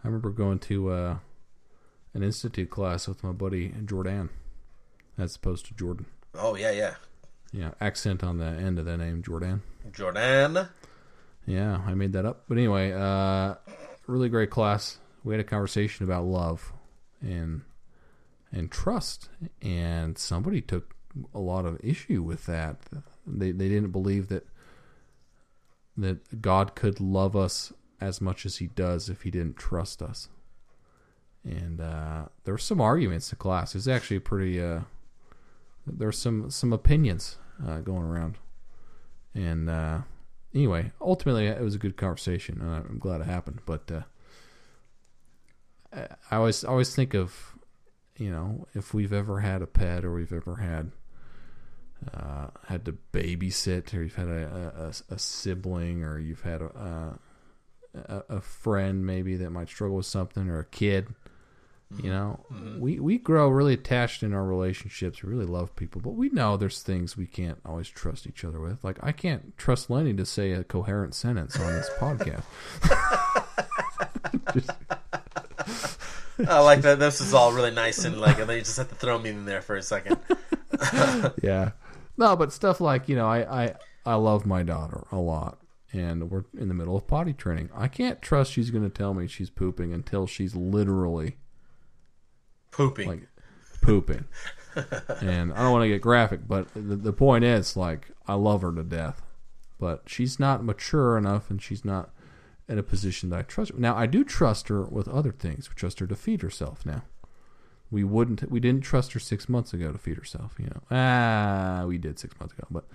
[0.03, 1.17] I remember going to uh,
[2.13, 4.29] an institute class with my buddy Jordan,
[5.17, 6.05] as opposed to Jordan.
[6.35, 6.95] oh yeah yeah,
[7.51, 9.61] Yeah, accent on the end of the name Jordan.
[9.91, 10.67] Jordan.
[11.45, 12.43] Yeah, I made that up.
[12.47, 13.55] But anyway, uh,
[14.05, 14.99] really great class.
[15.23, 16.73] We had a conversation about love
[17.21, 17.61] and
[18.51, 19.29] and trust,
[19.61, 20.95] and somebody took
[21.33, 22.77] a lot of issue with that.
[23.25, 24.47] They they didn't believe that
[25.97, 30.29] that God could love us as much as He does if He didn't trust us.
[31.43, 33.73] And uh, there were some arguments in class.
[33.73, 34.61] It was actually pretty.
[34.61, 34.81] Uh,
[35.85, 38.37] there were some some opinions uh, going around,
[39.33, 39.99] and uh,
[40.53, 43.61] anyway, ultimately it was a good conversation, and I'm glad it happened.
[43.65, 44.01] But uh,
[45.93, 47.55] I- I always always think of,
[48.17, 50.91] you know, if we've ever had a pet or we've ever had
[52.13, 57.19] uh, had to babysit, or you've had a, a, a sibling, or you've had a,
[57.95, 61.07] a a friend maybe that might struggle with something, or a kid.
[62.03, 62.45] You know,
[62.79, 65.23] we we grow really attached in our relationships.
[65.23, 68.59] We really love people, but we know there's things we can't always trust each other
[68.59, 68.83] with.
[68.83, 72.43] Like I can't trust Lenny to say a coherent sentence on this podcast.
[76.47, 76.99] I like that.
[76.99, 79.31] This is all really nice and like, and then you just have to throw me
[79.31, 80.17] in there for a second.
[81.41, 81.71] yeah,
[82.17, 83.75] no, but stuff like you know, I I
[84.05, 85.59] I love my daughter a lot,
[85.93, 87.69] and we're in the middle of potty training.
[87.75, 91.37] I can't trust she's going to tell me she's pooping until she's literally
[92.71, 93.07] Pooping.
[93.07, 93.27] like
[93.81, 94.25] pooping.
[95.21, 98.61] and I don't want to get graphic, but the, the point is, like, I love
[98.61, 99.23] her to death,
[99.79, 102.11] but she's not mature enough, and she's not
[102.67, 103.71] in a position that I trust.
[103.71, 103.79] Her.
[103.79, 105.69] Now, I do trust her with other things.
[105.69, 106.85] We trust her to feed herself.
[106.85, 107.03] Now,
[107.89, 110.55] we wouldn't, we didn't trust her six months ago to feed herself.
[110.59, 112.85] You know, ah, we did six months ago, but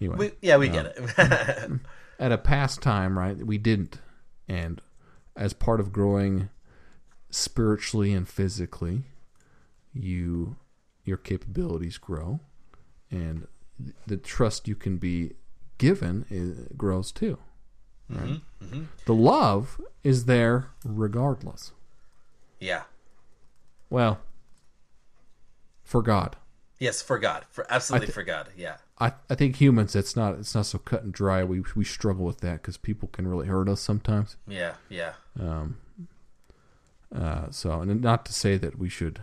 [0.00, 1.72] anyway, we, yeah, we uh, get it.
[2.18, 3.36] at a past time, right?
[3.36, 3.98] We didn't,
[4.48, 4.80] and
[5.36, 6.48] as part of growing
[7.30, 9.04] spiritually and physically,
[9.92, 10.56] you
[11.04, 12.40] your capabilities grow,
[13.10, 13.46] and
[14.06, 15.32] the trust you can be
[15.78, 17.38] given is, grows too.
[18.08, 18.20] Right?
[18.20, 18.82] Mm-hmm, mm-hmm.
[19.06, 21.72] The love is there regardless.
[22.60, 22.82] yeah.
[23.94, 24.18] Well,
[25.84, 26.34] for God.
[26.80, 27.44] Yes, for God.
[27.48, 28.48] For absolutely I thi- for God.
[28.56, 28.78] Yeah.
[28.98, 32.24] I, I think humans it's not it's not so cut and dry we we struggle
[32.24, 34.74] with that because people can really hurt us sometimes Yeah.
[34.88, 35.12] Yeah.
[35.40, 35.76] Um.
[37.14, 39.20] Uh, so, and not to say that we should.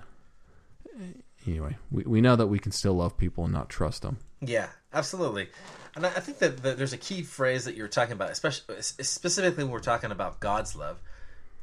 [1.45, 4.19] Anyway, we, we know that we can still love people and not trust them.
[4.39, 5.49] Yeah, absolutely.
[5.97, 8.81] And I I think that, that there's a key phrase that you're talking about, especially
[8.81, 11.01] specifically when we're talking about God's love,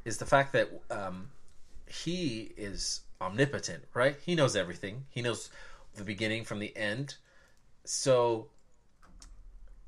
[0.04, 1.30] is the fact that um,
[1.90, 4.16] He is omnipotent, right?
[4.24, 5.04] He knows everything.
[5.10, 5.50] He knows
[5.94, 7.16] the beginning from the end.
[7.84, 8.48] So,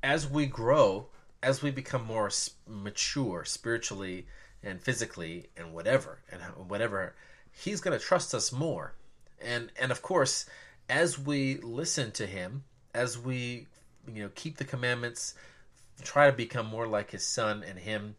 [0.03, 1.07] as we grow,
[1.43, 2.29] as we become more
[2.67, 4.27] mature spiritually
[4.63, 7.15] and physically and whatever and whatever,
[7.51, 8.93] He's going to trust us more.
[9.41, 10.45] And and of course,
[10.89, 13.67] as we listen to Him, as we
[14.07, 15.33] you know keep the commandments,
[16.03, 18.15] try to become more like His Son and Him.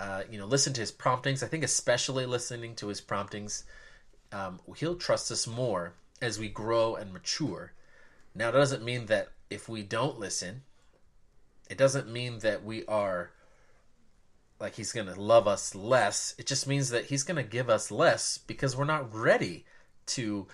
[0.00, 1.42] Uh, you know, listen to his promptings.
[1.42, 3.64] I think especially listening to his promptings,
[4.32, 7.72] um, he'll trust us more as we grow and mature.
[8.34, 10.62] Now, that doesn't mean that if we don't listen,
[11.70, 13.30] it doesn't mean that we are
[14.60, 16.34] like he's going to love us less.
[16.38, 19.64] It just means that he's going to give us less because we're not ready
[20.06, 20.46] to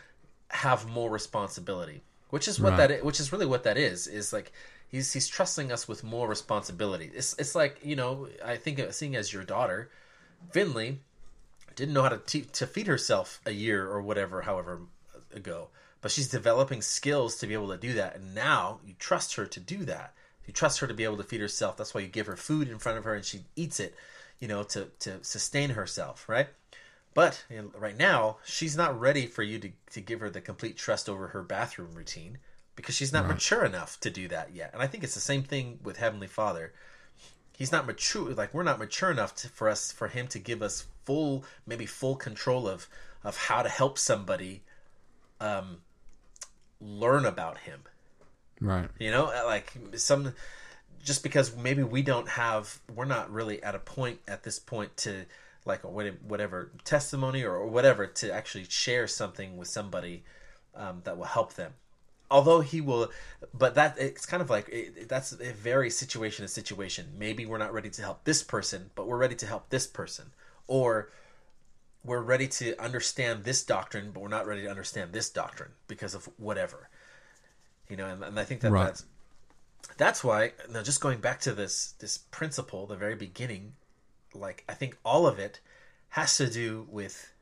[0.48, 2.03] have more responsibility.
[2.31, 2.88] Which is what Right.
[2.88, 4.53] that which is really what that is is like
[4.90, 7.11] he's he's trusting us with more responsibility.
[7.14, 9.90] It's it's like, you know, I think seeing as your daughter,
[10.50, 11.00] Finley
[11.76, 14.81] didn't know how to te- to feed herself a year or whatever, however
[15.14, 15.68] uh, ago.
[16.03, 19.46] But she's developing skills to be able to do that, and now you trust her
[19.46, 20.14] to do that.
[20.46, 21.76] You trust her to be able to feed herself.
[21.76, 23.94] That's why you give her food in front of her, and she eats it,
[24.38, 26.48] you know, to to sustain herself, right?
[27.12, 30.40] But you know, right now, she's not ready for you to, to give her the
[30.40, 32.38] complete trust over her bathroom routine
[32.76, 34.70] because she's not mature enough to do that yet.
[34.72, 36.72] And I think it's the same thing with Heavenly Father
[37.61, 40.62] he's not mature like we're not mature enough to, for us for him to give
[40.62, 42.88] us full maybe full control of
[43.22, 44.62] of how to help somebody
[45.42, 45.76] um
[46.80, 47.83] learn about him
[48.62, 48.88] Right.
[48.98, 50.33] you know like some
[51.04, 54.96] just because maybe we don't have we're not really at a point at this point
[54.98, 55.26] to
[55.66, 60.24] like what- whatever testimony or whatever to actually share something with somebody
[60.74, 61.74] um, that will help them
[62.30, 63.10] although he will
[63.52, 67.12] but that it's kind of like it, that's a very situation to situation.
[67.18, 70.32] Maybe we're not ready to help this person but we're ready to help this person.
[70.66, 71.10] Or
[72.04, 76.14] we're ready to understand this doctrine but we're not ready to understand this doctrine because
[76.14, 76.88] of whatever.
[77.88, 78.86] You know and, and i think that Right.
[78.86, 79.04] that's
[79.96, 83.72] that's why now just going back to this this principle the very beginning
[84.34, 85.60] like i think all of it
[86.10, 87.32] has to do with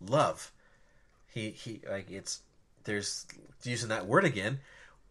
[0.00, 0.52] love.
[1.26, 2.40] He he like it's
[2.84, 3.26] there's
[3.64, 4.58] using that word again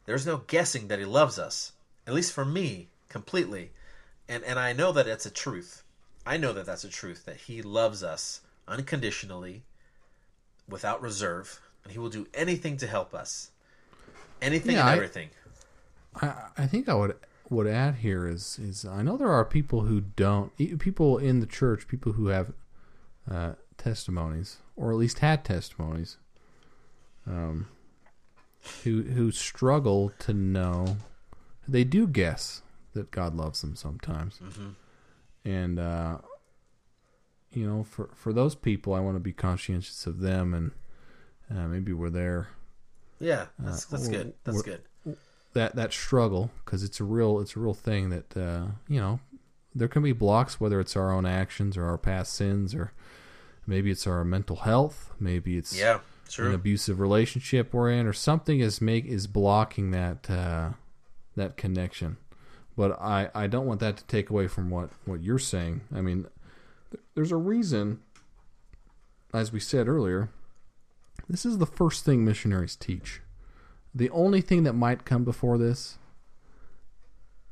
[0.06, 1.74] there's no guessing that he loves us
[2.08, 3.72] at least for me completely.
[4.28, 5.84] And and i know that it's a truth.
[6.26, 9.64] I know that that's a truth that he loves us unconditionally
[10.68, 13.52] without reserve and he will do anything to help us.
[14.42, 15.30] Anything Yeah, and I- everything.
[16.22, 17.16] I, I think I would
[17.50, 21.46] would add here is is I know there are people who don't people in the
[21.48, 22.54] church people who have
[23.30, 26.18] uh, testimonies or at least had testimonies
[27.30, 27.68] um,
[28.84, 30.98] who who struggle to know.
[31.68, 32.64] They do guess
[32.94, 34.40] that God loves them sometimes.
[35.46, 36.18] And uh,
[37.54, 40.72] you know for for those people I want to be conscientious of them and
[41.50, 42.50] uh, maybe we're there.
[43.20, 44.34] Yeah that's that's or- good.
[44.44, 44.82] That's good.
[45.54, 49.20] that that struggle because it's a real it's a real thing that uh, you know
[49.76, 52.92] there can be blocks whether it's our own actions or our past sins or
[53.68, 56.00] maybe it's our mental health maybe it's yeah
[56.38, 60.72] an abusive relationship we're in or something is make is blocking that uh,
[61.36, 62.18] that connection.
[62.78, 65.82] But I, I don't want that to take away from what, what you're saying.
[65.94, 66.28] I mean
[66.92, 68.00] th- there's a reason
[69.34, 70.30] as we said earlier
[71.30, 73.22] this is the first thing missionaries teach.
[73.94, 75.98] The only thing that might come before this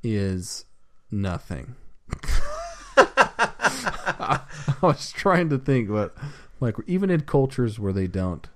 [0.04, 0.66] is
[1.12, 1.76] nothing.
[2.98, 4.42] I
[4.82, 6.16] was trying to think, but
[6.60, 8.48] like even in cultures where they don't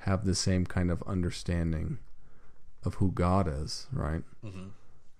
[0.00, 1.98] have the same kind of understanding
[2.84, 4.22] of who God is, right?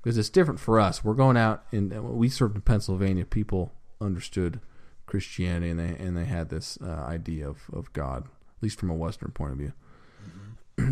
[0.02, 1.04] Because it's different for us.
[1.04, 3.24] We're going out and we served in Pennsylvania.
[3.24, 4.60] People understood
[5.06, 8.90] Christianity and they and they had this uh, idea of, of God, at least from
[8.90, 9.72] a Western point of view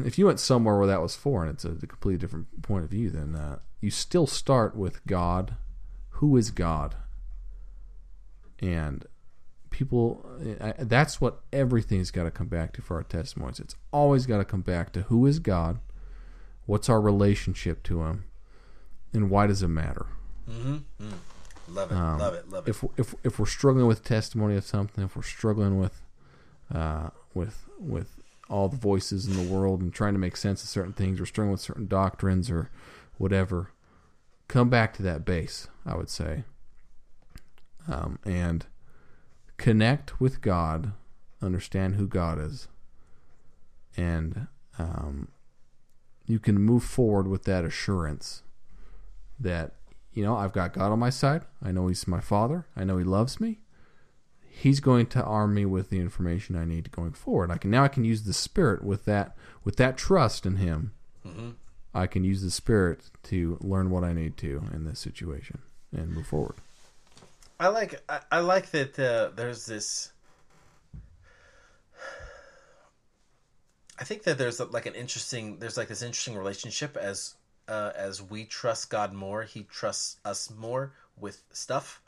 [0.04, 2.90] if you went somewhere where that was foreign, it's a, a completely different point of
[2.90, 3.10] view.
[3.10, 5.56] Then uh, you still start with God.
[6.10, 6.96] Who is God?
[8.60, 9.06] And
[9.70, 10.26] people,
[10.60, 13.60] I, that's what everything's got to come back to for our testimonies.
[13.60, 15.78] It's always got to come back to who is God,
[16.66, 18.24] what's our relationship to Him,
[19.12, 20.06] and why does it matter?
[21.68, 24.64] love it Um, love it love it If if if we're struggling with testimony of
[24.64, 26.02] something, if we're struggling with
[26.74, 30.68] uh, with with all the voices in the world and trying to make sense of
[30.70, 32.70] certain things, or struggling with certain doctrines or
[33.18, 33.70] whatever,
[34.48, 35.68] come back to that base.
[35.84, 36.44] I would say,
[37.86, 38.64] um, and
[39.58, 40.92] connect with God
[41.42, 42.68] understand who God is,
[43.96, 44.46] and
[44.78, 45.28] um,
[46.26, 48.42] you can move forward with that assurance
[49.38, 49.74] that
[50.12, 51.42] you know I've got God on my side.
[51.62, 52.66] I know He's my Father.
[52.76, 53.60] I know He loves me.
[54.50, 57.50] He's going to arm me with the information I need going forward.
[57.50, 60.92] I can now I can use the Spirit with that with that trust in Him.
[61.26, 61.50] Mm-hmm.
[61.94, 65.60] I can use the Spirit to learn what I need to in this situation
[65.92, 66.56] and move forward.
[67.60, 70.12] I like I, I like that uh, there's this.
[73.98, 77.34] I think that there's like an interesting there's like this interesting relationship as
[77.66, 82.00] uh, as we trust God more, He trusts us more with stuff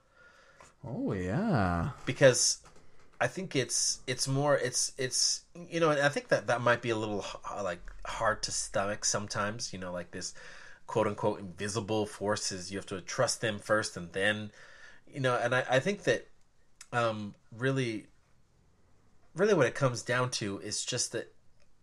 [0.86, 1.90] Oh yeah.
[2.06, 2.58] because
[3.20, 6.80] I think it's it's more it's it's you know and I think that that might
[6.80, 7.24] be a little
[7.62, 10.32] like hard to stomach sometimes you know like this
[10.86, 14.50] quote unquote invisible forces you have to trust them first and then
[15.12, 16.26] you know and I, I think that
[16.92, 18.06] um really
[19.34, 21.32] really what it comes down to is just that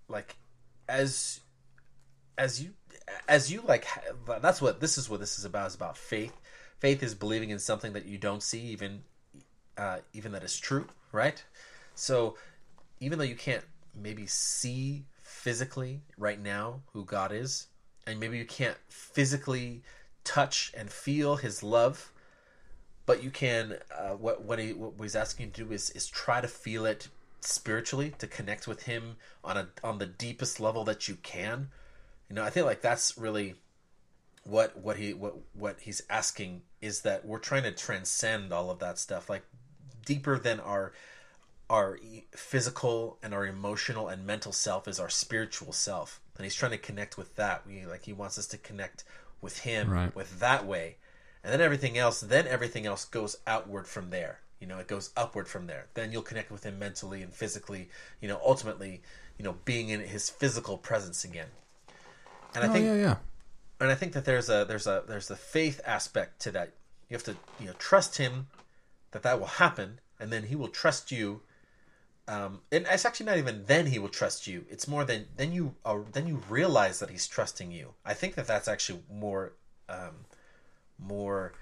[0.07, 0.35] like
[0.87, 1.41] as
[2.37, 2.71] as you
[3.27, 3.87] as you like
[4.41, 6.33] that's what this is what this is about is about faith.
[6.79, 9.01] Faith is believing in something that you don't see even
[9.77, 11.43] uh, even that is true right?
[11.95, 12.35] So
[12.99, 13.63] even though you can't
[13.95, 17.67] maybe see physically right now who god is
[18.05, 19.81] and maybe you can't physically
[20.23, 22.11] touch and feel his love
[23.08, 26.08] but you can uh, what what, he, what he's asking you to do is is
[26.08, 27.08] try to feel it
[27.41, 31.70] spiritually to connect with him on a on the deepest level that you can.
[32.30, 33.56] You know i think like that's really
[34.43, 38.80] what what he what what he's asking is that we're trying to transcend all of
[38.80, 39.43] that stuff like
[40.06, 40.93] deeper than our
[41.70, 42.00] our
[42.32, 46.22] physical and our emotional and mental self is our spiritual self.
[46.38, 47.67] And he's trying to connect with that.
[47.67, 49.04] We like he wants us to connect
[49.41, 50.15] with him Right.
[50.15, 50.98] with that way
[51.43, 55.12] and then everything else then everything else goes outward from there you know it goes
[55.15, 57.89] upward from there then you'll connect with him mentally and physically
[58.21, 59.02] you know ultimately
[59.38, 61.47] you know being in his physical presence again
[62.56, 63.15] and i oh think yeah, yeah.
[63.80, 66.73] and I think that there's a there's a there's the faith aspect to that.
[67.10, 68.47] You have to you know trust him
[69.12, 71.41] that that will happen, and then he will trust you.
[72.30, 74.65] Um, and it's actually not even then he will trust you.
[74.69, 77.93] It's more than then you are then you realize that he's trusting you.
[78.06, 79.54] I think that that's actually more
[79.88, 80.26] um,
[80.99, 81.53] more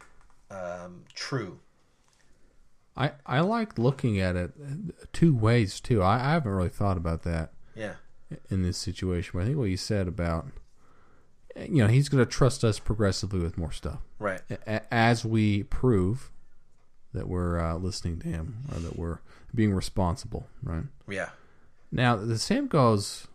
[0.52, 1.60] um, true.
[2.98, 4.52] I I like looking at it
[5.14, 6.02] two ways too.
[6.02, 7.96] I, I haven't really thought about that Yeah,
[8.50, 9.32] in this situation.
[9.34, 10.48] But I think what you said about
[11.58, 14.42] you know he's going to trust us progressively with more stuff right.
[14.68, 16.32] A- as we prove
[17.14, 19.20] that we're uh, listening to him or that we're
[19.54, 20.48] being responsible.
[20.64, 21.30] Right Yeah,
[21.92, 23.28] now, the same goes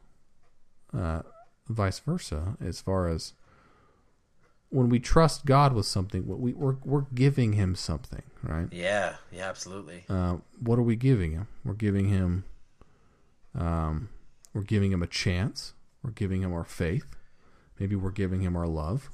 [0.96, 1.22] uh,
[1.68, 3.32] vice versa as far as
[4.70, 8.68] when we trust God with something, we, we're we're giving Him something, right?
[8.72, 9.48] yeah, yeah.
[9.48, 10.04] Absolutely.
[10.08, 11.48] Uh, what are we giving him?
[11.64, 12.44] We're giving him,
[13.54, 14.08] um,
[14.54, 15.74] we're giving him a chance.
[16.02, 17.16] We're giving him our faith.
[17.78, 19.10] Maybe we're giving him our love.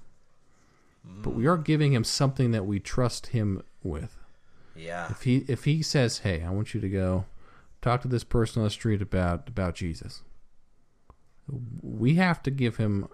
[1.23, 4.17] But we are giving him something that we trust him with.
[4.75, 7.27] Yeah, If he if he says, "Hey, I want you to go
[7.81, 10.23] talk to this person on the street about about Jesus,"
[11.81, 13.09] we have to give him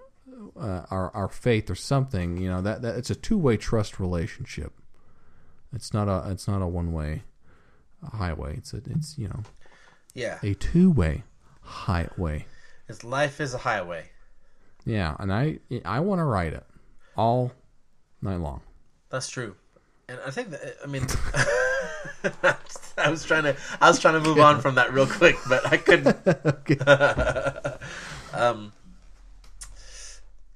[0.58, 2.36] uh, our our faith or something.
[2.36, 4.72] You know that, that it's a two way trust relationship.
[5.72, 7.22] It's not a it's not a one way
[8.12, 8.56] highway.
[8.56, 9.42] It's a it's you know
[10.14, 10.38] yeah.
[10.42, 11.24] a two way
[11.62, 12.46] highway.
[12.86, 14.10] His life is a highway.
[14.84, 16.64] Yeah, and I I want to ride it
[17.16, 17.52] all
[18.20, 18.62] night long.
[19.10, 19.54] That's true,
[20.08, 21.06] and I think that I mean,
[22.98, 25.64] I was trying to I was trying to move on from that real quick, but
[25.66, 26.16] I couldn't.
[28.34, 28.72] um,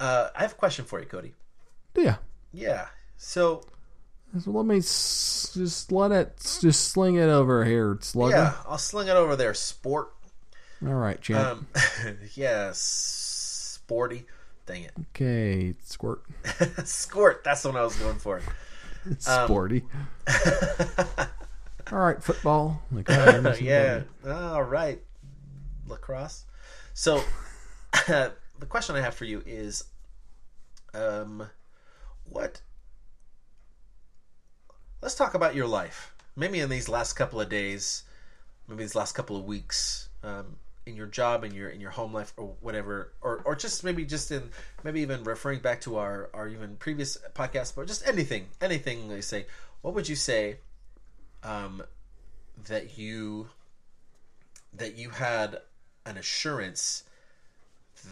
[0.01, 1.35] uh, I have a question for you, Cody.
[1.97, 2.17] Yeah.
[2.53, 3.63] Yeah, so
[4.43, 8.35] So let me s- just let it just sling it over here, slugger.
[8.37, 10.13] yeah, I'll sling it over there, sport.
[10.87, 11.47] All right, champ.
[11.49, 14.27] Um, yeah, sporty.
[14.67, 16.23] Dang it, okay, squirt.
[16.85, 17.45] squirt.
[17.45, 18.39] That's the one I was going for.
[19.07, 19.85] Um, Sporty.
[21.93, 22.83] All right, football.
[22.91, 24.01] Like, all right, listen, yeah.
[24.27, 25.01] All right.
[25.87, 26.45] Lacrosse.
[26.95, 27.23] So,
[28.59, 29.85] the question I have for you is,
[30.95, 31.49] um,
[32.25, 32.61] what?
[35.03, 36.15] Let's talk about your life.
[36.35, 38.05] Maybe in these last couple of days,
[38.69, 42.13] maybe these last couple of weeks, um, in your job, in your in your home
[42.13, 44.51] life, or whatever, or or just maybe just in
[44.85, 49.21] maybe even referring back to our our even previous podcast, but just anything, anything they
[49.21, 49.47] say.
[49.83, 50.59] What would you say?
[51.43, 51.83] Um,
[52.65, 53.49] that you
[54.73, 55.59] that you had
[56.05, 57.05] an assurance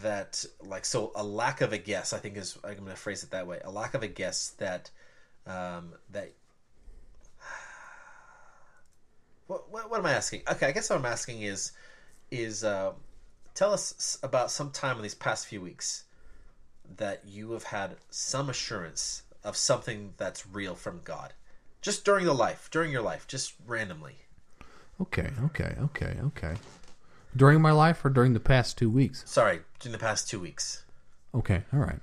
[0.03, 3.22] that like so a lack of a guess i think is i'm going to phrase
[3.22, 4.91] it that way a lack of a guess that
[5.47, 6.32] um that
[9.47, 10.43] what, what, what am I asking?
[10.51, 11.72] Okay, I guess what I'm asking is
[12.30, 12.93] is uh,
[13.55, 16.05] tell us about some time in these past few weeks
[16.97, 21.35] that you have had some assurance of something that's real from God,
[21.80, 24.16] just during the life, during your life, just randomly.
[25.01, 26.55] Okay, okay, okay, okay.
[27.37, 29.22] During my life or during the past two weeks?
[29.26, 30.85] Sorry, in the past two weeks.
[31.35, 32.01] Okay, all right.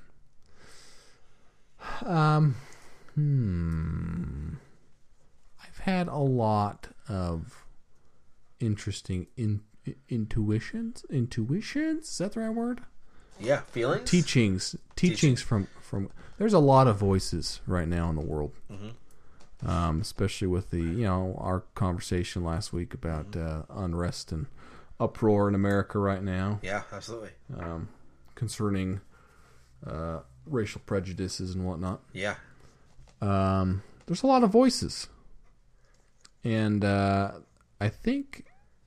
[2.05, 2.55] Um,
[3.15, 4.55] hmm.
[5.63, 7.65] I've had a lot of
[8.59, 9.61] interesting in,
[10.09, 11.05] intuitions.
[11.09, 12.81] Intuitions is that the right word?
[13.39, 14.09] Yeah, feelings.
[14.09, 16.09] Teachings, teachings from from.
[16.37, 18.51] There's a lot of voices right now in the world,
[19.65, 24.45] um, especially with the you know our conversation last week about uh, unrest and
[25.01, 27.31] uproar in America right now Yeah, absolutely.
[27.59, 27.89] um,
[28.35, 29.01] concerning
[29.85, 32.01] uh, racial prejudices and whatnot.
[32.13, 32.35] Yeah,
[33.21, 35.07] Um, there's a lot of voices,
[36.43, 37.31] and uh,
[37.79, 38.45] I think,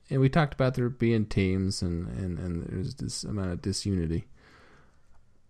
[0.09, 4.25] and we talked about there being teams and and and there's this amount of disunity.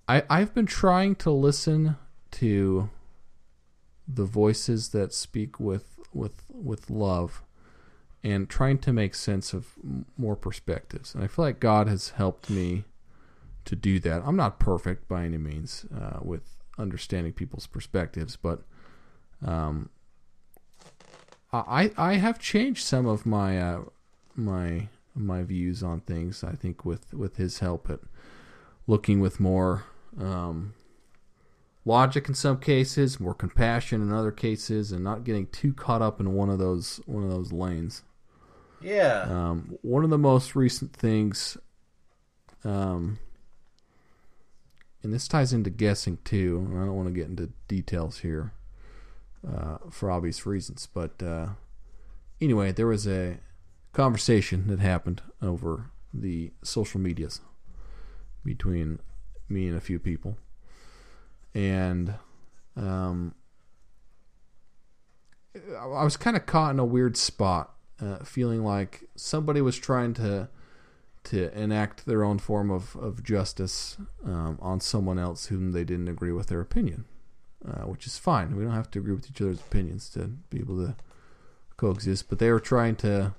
[0.07, 1.97] I I've been trying to listen
[2.31, 2.89] to
[4.07, 7.41] the voices that speak with with with love
[8.25, 9.73] and trying to make sense of
[10.17, 12.83] more perspectives and i feel like god has helped me
[13.63, 18.63] to do that i'm not perfect by any means uh, with understanding people's perspectives but
[19.45, 19.89] um,
[21.53, 23.81] i i have changed some of my uh,
[24.35, 27.99] my my views on things i think with with his help at
[28.87, 29.83] looking with more
[30.19, 30.73] um,
[31.85, 36.19] logic in some cases, more compassion in other cases, and not getting too caught up
[36.19, 38.03] in one of those one of those lanes.
[38.81, 39.25] Yeah.
[39.29, 41.57] Um, one of the most recent things,
[42.63, 43.19] um,
[45.03, 46.67] and this ties into guessing too.
[46.69, 48.53] And I don't want to get into details here
[49.47, 51.49] uh, for obvious reasons, but uh,
[52.41, 53.37] anyway, there was a
[53.93, 57.41] conversation that happened over the social medias
[58.43, 58.99] between
[59.47, 60.37] me and a few people,
[61.53, 62.15] and
[62.75, 63.35] um,
[65.79, 70.13] I was kind of caught in a weird spot, uh, feeling like somebody was trying
[70.15, 70.49] to
[71.25, 76.07] to enact their own form of of justice um, on someone else whom they didn't
[76.07, 77.05] agree with their opinion,
[77.67, 78.55] uh, which is fine.
[78.55, 80.95] We don't have to agree with each other's opinions to be able to
[81.77, 82.29] coexist.
[82.29, 83.33] But they were trying to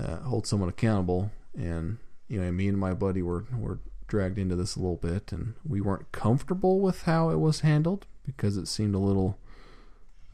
[0.00, 1.98] uh, hold someone accountable, and
[2.28, 5.54] you know, me and my buddy were were dragged into this a little bit, and
[5.68, 9.38] we weren't comfortable with how it was handled because it seemed a little.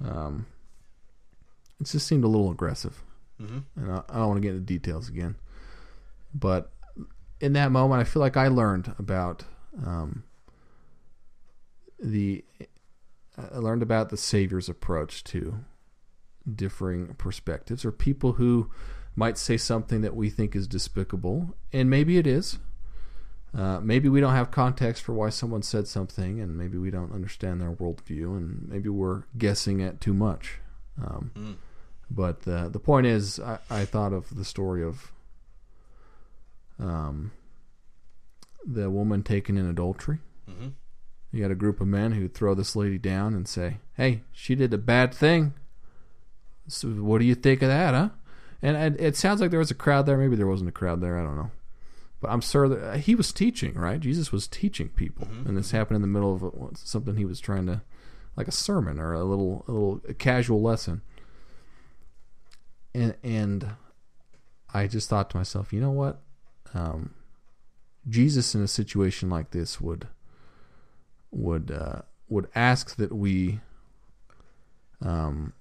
[0.04, 0.46] Um,
[1.80, 3.02] it just seemed a little aggressive,
[3.46, 5.36] hmm and I, I don't want to get into details again.
[6.34, 6.70] But
[7.40, 9.44] in that moment, I feel like I learned about
[9.84, 10.24] um,
[12.02, 12.44] the.
[13.36, 15.64] I learned about the Savior's approach to
[16.54, 18.70] differing perspectives, or people who
[19.16, 22.58] might say something that we think is despicable, and maybe it is.
[23.56, 27.12] Uh, maybe we don't have context for why someone said something, and maybe we don't
[27.12, 30.58] understand their worldview, and maybe we're guessing at too much.
[31.02, 31.54] Um, Mm.
[32.14, 35.10] But uh, the point is, I, I thought of the story of
[36.78, 37.32] um,
[38.66, 40.18] the woman taken in adultery.
[40.46, 40.68] hmm
[41.32, 44.54] You got a group of men who throw this lady down and say, "Hey, she
[44.54, 45.54] did a bad thing.
[46.68, 48.10] So what do you think of that, huh?"
[48.60, 50.18] And it, it sounds like there was a crowd there.
[50.18, 51.18] Maybe there wasn't a crowd there.
[51.18, 51.50] I don't know.
[52.20, 53.98] But I'm sure that he was teaching, right?
[53.98, 57.66] Jesus was teaching people, and this happened in the middle of something he was trying
[57.66, 57.80] to,
[58.36, 61.00] like a sermon or a little, a little a casual lesson.
[62.94, 63.66] And and
[64.72, 66.20] I just thought to myself, you know what?
[66.74, 67.14] Um,
[68.08, 70.08] Jesus in a situation like this would
[71.30, 73.60] would uh, would ask that we
[75.00, 75.52] um,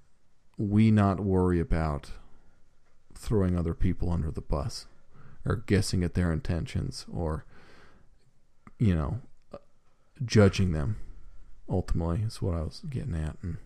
[0.58, 2.10] we not worry about
[3.14, 4.86] throwing other people under the bus
[5.44, 7.44] or guessing at their intentions or
[8.78, 9.20] you know
[10.24, 10.96] judging them
[11.68, 13.56] ultimately is what I was getting at and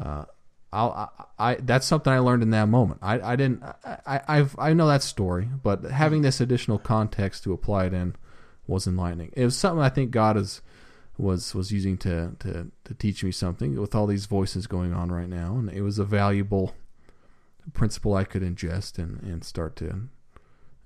[0.00, 0.24] uh,
[0.72, 3.00] I'll, I, I that's something I learned in that moment.
[3.02, 7.44] I, I didn't I, I I've I know that story, but having this additional context
[7.44, 8.14] to apply it in
[8.66, 9.32] was enlightening.
[9.34, 10.60] It was something I think God is
[11.16, 15.10] was was using to to to teach me something with all these voices going on
[15.10, 16.74] right now, and it was a valuable
[17.74, 20.08] principle I could ingest and and start to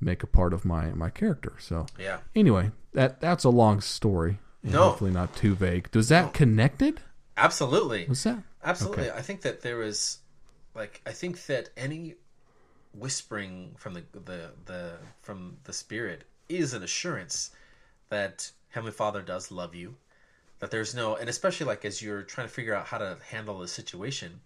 [0.00, 1.54] make a part of my my character.
[1.58, 2.18] So Yeah.
[2.36, 4.38] anyway, that that's a long story.
[4.62, 4.90] No.
[4.90, 5.88] hopefully not too vague.
[5.92, 7.00] Was that connected?
[7.36, 8.06] Absolutely.
[8.08, 8.44] Was that?
[8.64, 9.08] Absolutely.
[9.08, 9.18] Okay.
[9.18, 10.18] I think that there is
[10.74, 12.14] like I think that any
[12.94, 14.92] whispering from the the, the
[15.22, 17.50] from the spirit is an assurance
[18.08, 19.96] that Heavenly Father does love you.
[20.60, 23.58] That there's no and especially like as you're trying to figure out how to handle
[23.58, 24.40] the situation,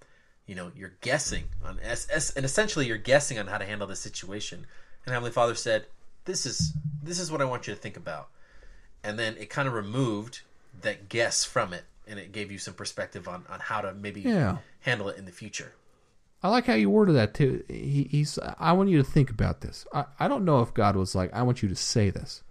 [0.46, 3.86] you know you're guessing on s s and essentially you're guessing on how to handle
[3.86, 4.66] the situation
[5.04, 5.86] and heavenly father said
[6.24, 8.28] this is this is what i want you to think about
[9.02, 10.40] and then it kind of removed
[10.80, 14.20] that guess from it and it gave you some perspective on on how to maybe
[14.22, 14.58] Yeah.
[14.80, 15.72] handle it in the future
[16.42, 17.64] I like how you worded that too.
[17.66, 18.38] He, he's.
[18.58, 19.86] I want you to think about this.
[19.92, 22.42] I, I don't know if God was like, I want you to say this.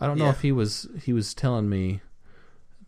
[0.00, 0.30] I don't know Yeah.
[0.30, 0.88] if he was.
[1.04, 2.00] He was telling me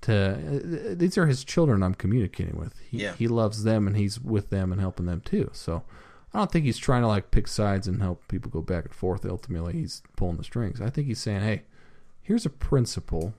[0.00, 0.94] to.
[0.96, 1.82] These are his children.
[1.82, 2.74] I'm communicating with.
[2.90, 3.12] He, Yeah.
[3.14, 5.50] he loves them and he's with them and helping them too.
[5.52, 5.82] So
[6.32, 8.94] I don't think he's trying to like pick sides and help people go back and
[8.94, 9.24] forth.
[9.26, 10.80] Ultimately, he's pulling the strings.
[10.80, 11.62] I think he's saying, hey,
[12.22, 13.34] here's a principle.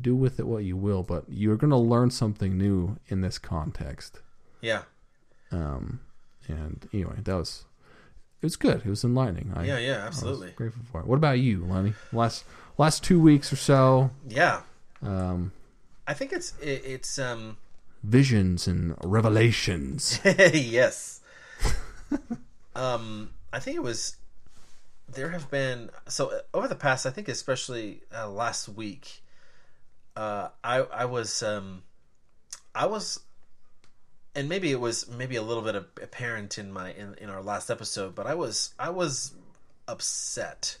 [0.00, 3.38] Do with it what you will, but you're going to learn something new in this
[3.38, 4.20] context.
[4.60, 4.82] yeah
[5.50, 6.00] Um,
[6.46, 7.64] and anyway, that was
[8.40, 8.82] it was good.
[8.84, 9.52] It was enlightening.
[9.54, 11.06] I, yeah yeah I was absolutely grateful for it.
[11.06, 11.94] What about you, Lenny?
[12.12, 12.44] Last
[12.76, 14.60] last two weeks or so, yeah
[15.02, 15.52] um,
[16.06, 17.56] i think it's it, it's um
[18.02, 20.20] visions and revelations.
[20.24, 21.20] yes.
[22.74, 24.16] um, I think it was.
[25.10, 27.06] There have been so over the past.
[27.06, 29.22] I think especially uh, last week.
[30.18, 31.84] Uh, I I was um,
[32.74, 33.20] I was,
[34.34, 37.70] and maybe it was maybe a little bit apparent in my in, in our last
[37.70, 39.32] episode, but I was I was
[39.86, 40.78] upset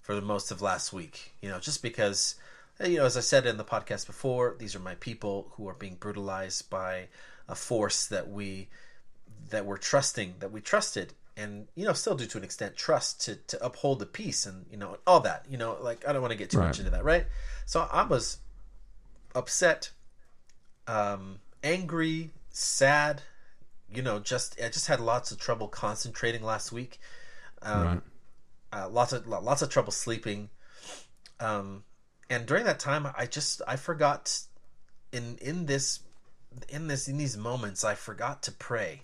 [0.00, 1.34] for the most of last week.
[1.42, 2.36] You know, just because
[2.82, 5.68] uh, you know, as I said in the podcast before, these are my people who
[5.68, 7.08] are being brutalized by
[7.48, 8.68] a force that we
[9.50, 13.20] that we're trusting, that we trusted, and you know, still do to an extent trust
[13.26, 15.44] to to uphold the peace and you know all that.
[15.50, 16.68] You know, like I don't want to get too Right.
[16.68, 17.26] much into that, right?
[17.66, 18.38] So I was
[19.34, 19.90] upset,
[20.86, 23.22] um, angry, sad.
[23.92, 27.00] You know, just I just had lots of trouble concentrating last week.
[27.62, 28.00] Um, right.
[28.72, 30.48] uh, lots of lots of trouble sleeping
[31.40, 31.82] um
[32.28, 34.40] and during that time i just i forgot
[35.12, 36.00] in in this
[36.68, 39.02] in this in these moments i forgot to pray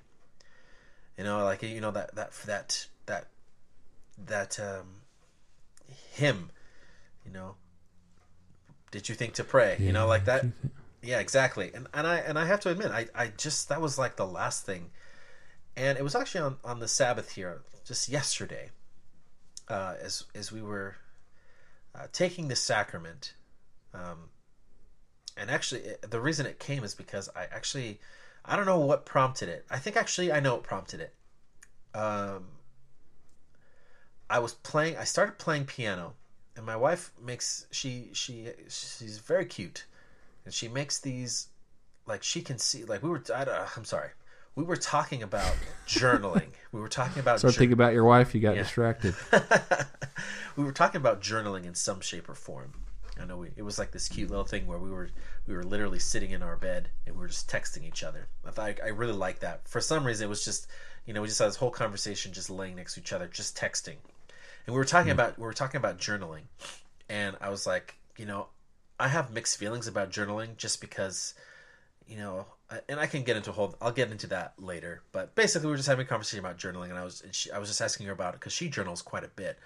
[1.19, 3.27] you know like you know that that that that
[4.19, 5.01] that um
[6.13, 6.51] hymn
[7.25, 7.55] you know
[8.91, 10.45] did you think to pray you know like that
[11.03, 13.99] yeah exactly and and i and i have to admit i i just that was
[13.99, 14.91] like the last thing
[15.77, 18.71] and it was actually on on the sabbath here just yesterday
[19.69, 20.97] uh, as as we were
[21.95, 23.35] uh, taking the sacrament,
[23.95, 24.29] um,
[25.37, 27.99] and actually it- the reason it came is because I actually
[28.45, 29.65] I don't know what prompted it.
[29.71, 31.15] I think actually I know what prompted it.
[31.99, 32.45] Um,
[34.31, 34.97] I was playing.
[34.97, 36.15] I started playing piano,
[36.57, 39.85] and my wife makes she she she's very cute,
[40.45, 41.49] and she makes these
[42.07, 43.23] like she can see like we were.
[43.35, 44.11] I, I'm sorry.
[44.55, 45.53] We were talking about
[45.87, 46.49] journaling.
[46.73, 48.35] We were talking about Start jour- thinking about your wife.
[48.35, 48.63] You got Yeah.
[48.63, 49.15] distracted.
[50.57, 52.73] we were talking about journaling in some shape or form.
[53.19, 55.09] I know we, it was like this cute little thing where we were
[55.47, 58.29] we were literally sitting in our bed and we were just texting each other.
[58.47, 59.67] I thought I really liked that.
[59.69, 60.67] For some reason, it was just
[61.07, 63.57] you know we just had this whole conversation just laying next to each other, just
[63.57, 63.97] texting,
[64.67, 66.43] and we were talking about we were talking about journaling,
[67.09, 68.49] and I was like, you know,
[68.99, 71.35] I have mixed feelings about journaling just because
[72.09, 72.47] you know,
[72.89, 73.75] and I can get into a whole.
[73.81, 75.03] I'll get into that later.
[75.13, 77.51] But basically, we were just having a conversation about journaling, and I was and she,
[77.51, 79.59] I was just asking her about it because she journals quite a bit,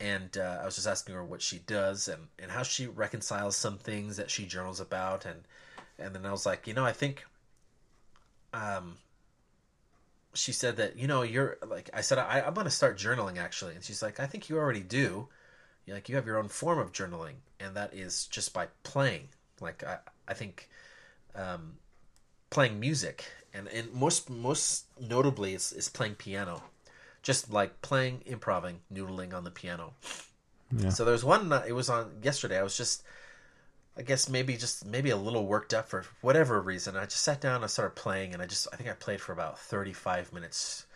[0.00, 3.56] and uh, I was just asking her what she does and and how she reconciles
[3.56, 5.42] some things that she journals about, and
[5.98, 7.24] and then I was like, you know, I think,
[8.52, 8.96] um,
[10.38, 13.38] she said that you know you're like I said I, I'm going to start journaling
[13.38, 15.28] actually, and she's like, I think you already do,
[15.86, 19.28] You're like you have your own form of journaling, and that is just by playing.
[19.60, 20.68] Like I I think
[21.34, 21.74] um,
[22.50, 23.24] playing music,
[23.54, 26.62] and and most most notably is is playing piano,
[27.22, 29.94] just like playing, improving, noodling on the piano.
[30.76, 30.90] Yeah.
[30.90, 31.50] So there's one.
[31.66, 32.58] It was on yesterday.
[32.58, 33.02] I was just,
[33.98, 36.96] I guess maybe just maybe a little worked up for whatever reason.
[36.96, 37.64] I just sat down.
[37.64, 40.86] I started playing, and I just I think I played for about 35 minutes,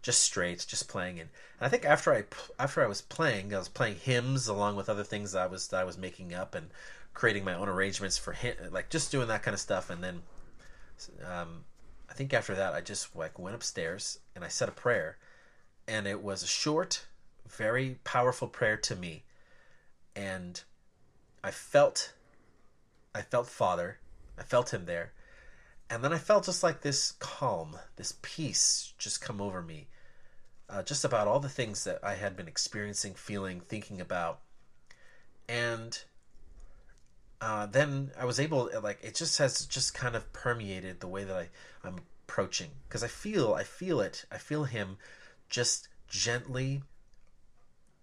[0.00, 1.18] just straight, just playing.
[1.18, 2.24] And, and I think after I
[2.60, 5.68] after I was playing, I was playing hymns along with other things that I was
[5.68, 6.70] that I was making up and
[7.14, 9.90] creating my own arrangements for him, like just doing that kind of stuff.
[9.90, 10.22] And then,
[11.26, 11.64] um,
[12.08, 15.18] I think after that, I just like went upstairs and I said a prayer,
[15.88, 17.06] and it was a short,
[17.48, 19.24] very powerful prayer to me,
[20.14, 20.62] and
[21.42, 22.12] I felt,
[23.14, 23.98] I felt Father,
[24.38, 25.12] I felt Him there,
[25.90, 29.88] and then I felt just like this calm, this peace just come over me,
[30.68, 34.40] uh, just about all the things that I had been experiencing, feeling, thinking about,
[35.48, 36.02] and
[37.40, 41.24] uh, then I was able, like, it just has just kind of permeated the way
[41.24, 41.48] that I
[41.82, 42.70] I'm approaching.
[42.88, 44.96] Because I feel I feel it, I feel Him
[45.48, 46.82] just gently,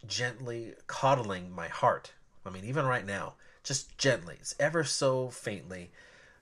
[0.05, 2.13] gently coddling my heart.
[2.45, 5.91] I mean, even right now, just gently, it's ever so faintly,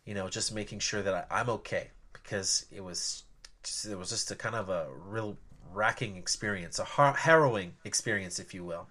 [0.05, 3.23] you know, just making sure that I, I'm okay because it was
[3.63, 5.37] just, it was just a kind of a real
[5.73, 8.87] racking experience, a har- harrowing experience, if you will,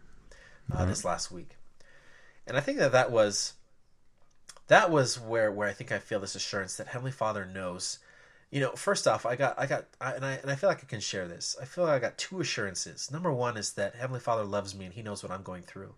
[0.73, 1.57] uh, this last week.
[2.47, 3.55] And I think that that was
[4.69, 7.99] that was where where I think I feel this assurance that Heavenly Father knows.
[8.51, 10.83] You know, first off, I got I got I, and I and I feel like
[10.83, 11.57] I can share this.
[11.61, 13.11] I feel like I got two assurances.
[13.11, 15.95] Number one is that Heavenly Father loves me and He knows what I'm going through,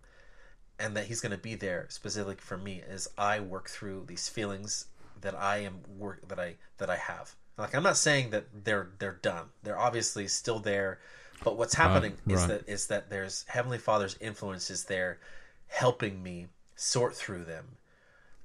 [0.79, 4.29] and that He's going to be there specifically for me as I work through these
[4.29, 4.85] feelings
[5.21, 7.35] that I am work that I that I have.
[7.57, 9.47] Like I'm not saying that they're they're done.
[9.63, 10.99] They're obviously still there,
[11.43, 12.47] but what's happening is right.
[12.47, 15.19] that is that there's Heavenly Father's influence is there,
[15.67, 17.65] helping me sort through them,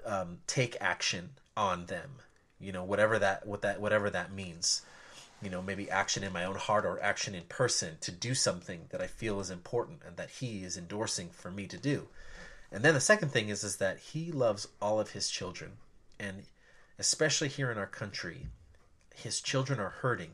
[0.05, 2.11] um, take action on them.
[2.59, 4.83] You know, whatever that what that whatever that means.
[5.45, 8.87] You know, maybe action in my own heart or action in person to do something
[8.91, 12.09] that I feel is important and that He is endorsing for me to do.
[12.73, 15.73] And then the second thing is is that He loves all of His children,
[16.19, 16.45] and
[16.99, 18.47] especially here in our country,
[19.15, 20.33] His children are hurting,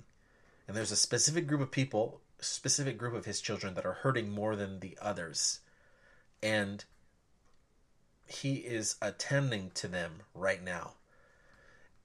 [0.66, 4.30] and there's a specific group of people, specific group of His children that are hurting
[4.30, 5.60] more than the others,
[6.42, 6.84] and
[8.30, 10.92] he is attending to them right now.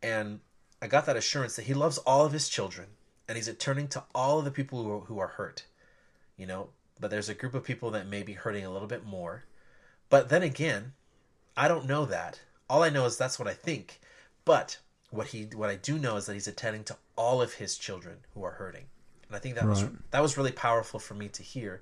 [0.02, 0.40] And
[0.82, 2.88] I got that assurance that he loves all of his children
[3.28, 5.66] and he's attending to all of the people who are, who are hurt.
[6.38, 6.70] You know,
[7.00, 9.46] but there's a group of people that may be hurting a little bit more.
[10.10, 10.94] But then again,
[11.58, 12.42] I don't know that.
[12.70, 14.00] All I know is that's what I think.
[14.44, 14.78] But
[15.10, 18.18] what he what I do know is that he's attending to all of his children
[18.34, 18.86] who are hurting.
[19.28, 21.82] And I think that was that was really powerful for me to hear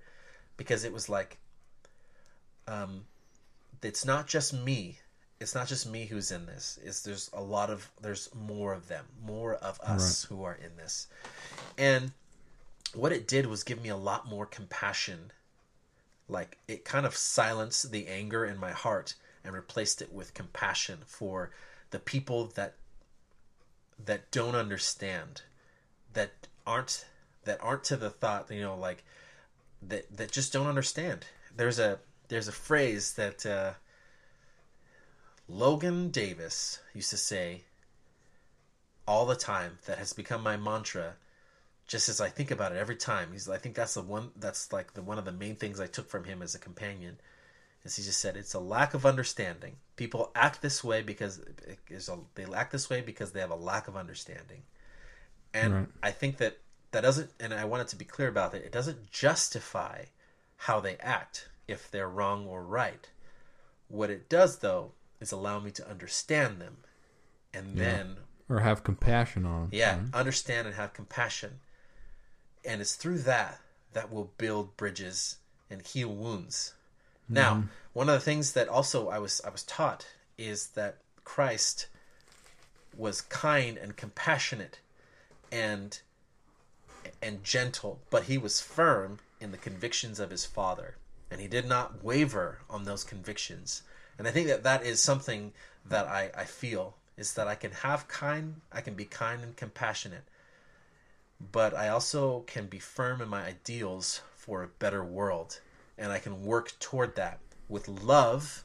[0.58, 1.40] because it was like
[2.68, 3.06] um
[3.82, 5.00] it's not just me
[5.44, 8.88] it's not just me who's in this it's there's a lot of there's more of
[8.88, 11.08] them more of us who are in this.
[11.78, 12.12] And
[12.94, 15.32] what it did was give me a lot more compassion.
[16.30, 21.00] Like it kind of silenced the anger in my heart and replaced it with compassion
[21.06, 21.52] for
[21.92, 22.76] the people that
[24.04, 25.42] that don't understand
[26.14, 26.32] that
[26.66, 27.06] aren't
[27.44, 29.04] that aren't to the thought you know like
[29.82, 31.26] that that just don't understand.
[31.56, 33.74] There's a there's a phrase that uh,
[35.54, 37.62] Logan Davis used to say
[39.08, 41.14] all the time that has become my mantra
[41.86, 43.30] just as I think about it every time.
[43.34, 45.86] He's I think that's the one that's like the one of the main things I
[45.86, 47.18] took from him as a companion
[47.84, 49.76] is he just said it's a lack of understanding.
[49.96, 53.52] People act this way because it is a, they act this way because they have
[53.52, 54.64] a lack of understanding.
[55.54, 55.88] And Right.
[56.02, 56.58] I think that
[56.92, 60.06] that doesn't and I wanted to be clear about it it doesn't justify
[60.58, 63.08] how they act if they're wrong or right.
[63.88, 64.94] What it does though
[65.24, 66.78] is allow me to understand them
[67.54, 68.18] and then
[68.50, 69.70] or have compassion on them.
[69.72, 71.60] yeah, understand and have compassion.
[72.64, 73.60] And it's through that
[73.94, 75.38] that will build bridges
[75.70, 76.74] and heal wounds.
[77.28, 77.68] Now, mm-hmm.
[77.94, 80.06] one of the things that also I was I was taught
[80.38, 81.88] is that Christ
[82.96, 84.80] was kind and compassionate
[85.52, 86.00] and
[87.22, 90.96] and gentle, but he was firm in the convictions of his father,
[91.32, 93.84] and he did not waver on those convictions.
[94.18, 95.54] And I think that that is something
[95.86, 99.56] that I, I feel is that I can have kind, I can be kind and
[99.56, 100.24] compassionate,
[101.52, 105.60] but I also can be firm in my ideals for a better world,
[105.98, 107.40] and I can work toward that
[107.70, 108.64] with love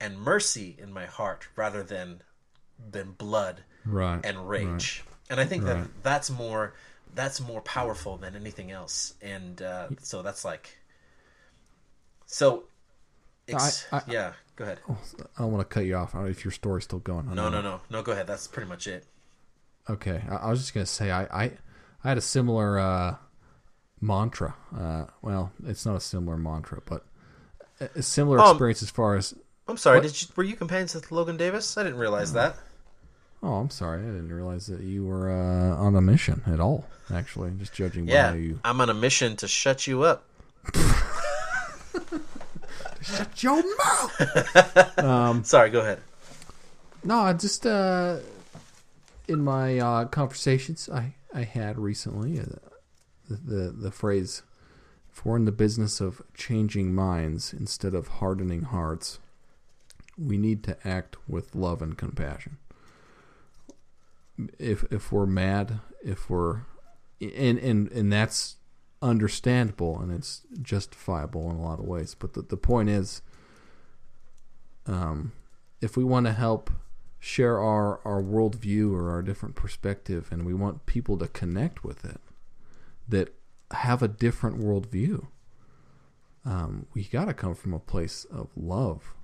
[0.00, 2.22] and mercy in my heart rather than
[2.90, 4.20] than blood Right.
[4.24, 5.04] and rage.
[5.30, 6.74] And I think that that's more
[7.14, 9.14] that's more powerful than anything else.
[9.22, 10.78] And uh, so that's like
[12.26, 12.64] so.
[13.52, 14.78] I- I- yeah, go ahead.
[14.88, 16.14] I don't want to cut you off.
[16.14, 17.32] I don't know if your story's still going.
[17.34, 18.02] No, no, no, no.
[18.02, 18.26] Go ahead.
[18.26, 19.06] That's pretty much it.
[19.88, 21.44] Okay, I, I was just gonna say I I,
[22.04, 23.16] I had a similar uh,
[24.00, 24.54] mantra.
[24.76, 27.04] Uh, well, it's not a similar mantra, but
[27.80, 29.34] a, a similar Um, experience as far as.
[29.68, 29.98] I'm sorry.
[29.98, 30.04] What?
[30.04, 31.76] Did you were you companions with Logan Davis?
[31.76, 32.56] I didn't realize that.
[33.42, 34.00] Oh, I'm sorry.
[34.02, 36.86] I didn't realize that you were uh, on a mission at all.
[37.12, 38.58] Actually, just judging by Yeah, how you.
[38.64, 40.24] I'm on a mission to shut you up.
[43.16, 44.98] Shut your mouth.
[45.46, 45.70] Sorry.
[45.70, 46.00] Go ahead.
[47.04, 48.18] No, I just uh,
[49.28, 52.44] in my uh, conversations I I had recently, uh,
[53.28, 54.42] the, the the phrase
[55.12, 59.18] "if we're in the business of changing minds instead of hardening hearts,
[60.18, 62.58] we need to act with love and compassion."
[64.58, 66.62] If if we're mad, if we're
[67.20, 68.56] and and and that's
[69.02, 72.14] understandable and it's justifiable in a lot of ways.
[72.14, 73.22] But the the point is,
[74.86, 75.32] um,
[75.80, 76.70] if we want to help
[77.18, 82.04] share our, our worldview or our different perspective and we want people to connect with
[82.04, 82.20] it
[83.08, 83.34] that
[83.72, 85.26] have a different worldview,
[86.44, 89.14] um, we got to come from a place of love.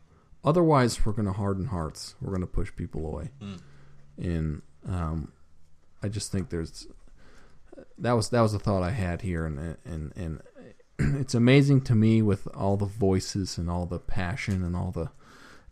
[0.44, 2.16] Otherwise, we're going to harden hearts.
[2.20, 3.30] We're going to push people away.
[4.18, 5.30] And um,
[6.02, 6.88] I just think there's
[7.98, 10.42] that was that was the thought I had here, and and and
[11.20, 15.10] it's amazing to me with all the voices and all the passion and all the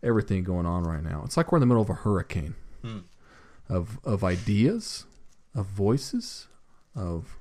[0.03, 1.21] everything going on right now.
[1.25, 2.99] It's like we're in the middle of a hurricane hmm.
[3.69, 5.05] of of ideas,
[5.55, 6.47] of voices,
[6.95, 7.37] of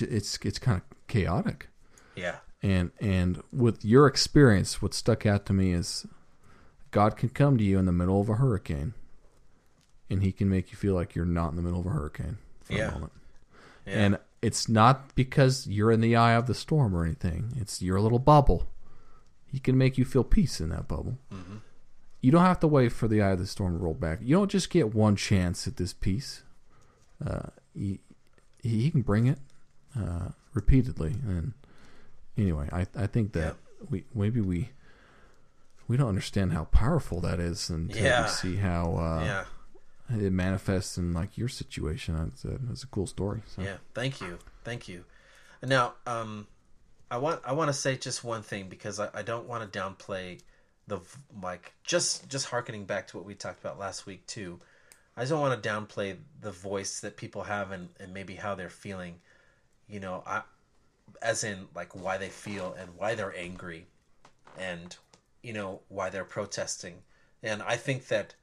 [0.00, 1.68] it's it's kind of chaotic.
[2.16, 2.36] Yeah.
[2.62, 6.06] And and with your experience, what stuck out to me is
[6.90, 8.94] God can come to you in the middle of a hurricane,
[10.08, 12.38] and He can make you feel like you're not in the middle of a hurricane
[12.72, 12.88] for Yeah.
[12.88, 13.12] a moment.
[13.86, 13.92] Yeah.
[13.94, 17.52] And it's not because you're in the eye of the storm or anything.
[17.56, 18.68] It's your little bubble.
[19.46, 21.18] He can make you feel peace in that bubble.
[21.32, 21.56] Mm-hmm.
[22.20, 24.20] You don't have to wait for the eye of the storm to roll back.
[24.22, 26.42] You don't just get one chance at this peace.
[27.24, 27.98] Uh, he,
[28.62, 29.38] he can bring it
[29.98, 31.16] uh, repeatedly.
[31.26, 31.52] And
[32.38, 33.56] anyway, I I think that
[33.90, 34.70] we maybe we
[35.88, 38.22] we don't understand how powerful that is until Yeah.
[38.22, 39.44] we see how uh, yeah.
[40.12, 42.16] It manifests in like your situation.
[42.32, 43.42] It's a, it's a cool story.
[43.46, 43.62] So.
[43.62, 45.04] Yeah, thank you, thank you.
[45.62, 46.46] Now, um,
[47.10, 49.78] I want I want to say just one thing because I, I don't want to
[49.78, 50.40] downplay
[50.86, 51.00] the
[51.42, 54.58] like just just harkening back to what we talked about last week too.
[55.16, 58.70] I don't want to downplay the voice that people have and, and maybe how they're
[58.70, 59.16] feeling.
[59.88, 60.42] You know, I
[61.20, 63.86] as in like why they feel and why they're angry
[64.58, 64.96] and
[65.42, 66.94] you know why they're protesting.
[67.42, 68.34] And I think that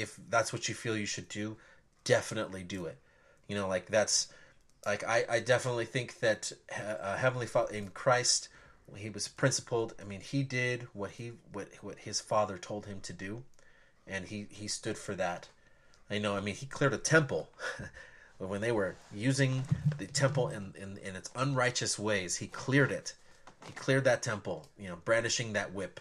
[0.00, 1.56] if that's what you feel you should do,
[2.04, 2.98] definitely do it.
[3.48, 4.28] You know, like that's
[4.86, 8.48] like I, I definitely think that uh, Heavenly Father in Christ,
[8.96, 9.94] he was principled.
[10.00, 13.42] I mean, he did what he what what his father told him to do,
[14.06, 15.48] and he he stood for that.
[16.08, 16.36] I know.
[16.36, 17.50] I mean, he cleared a temple.
[18.38, 19.64] when they were using
[19.98, 23.14] the temple in, in in its unrighteous ways, he cleared it.
[23.66, 24.66] He cleared that temple.
[24.78, 26.00] You know, brandishing that whip.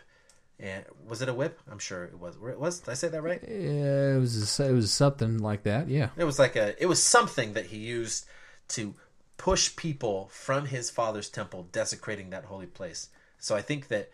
[0.59, 1.59] And was it a whip?
[1.71, 2.37] I'm sure it was.
[2.37, 2.79] Where it was.
[2.79, 3.41] Did I say that right?
[3.47, 5.87] Yeah, it was it was something like that.
[5.87, 8.25] Yeah, It was like a it was something that he used
[8.69, 8.93] to
[9.37, 13.07] push people from his father's temple, desecrating that holy place.
[13.37, 14.11] So I think that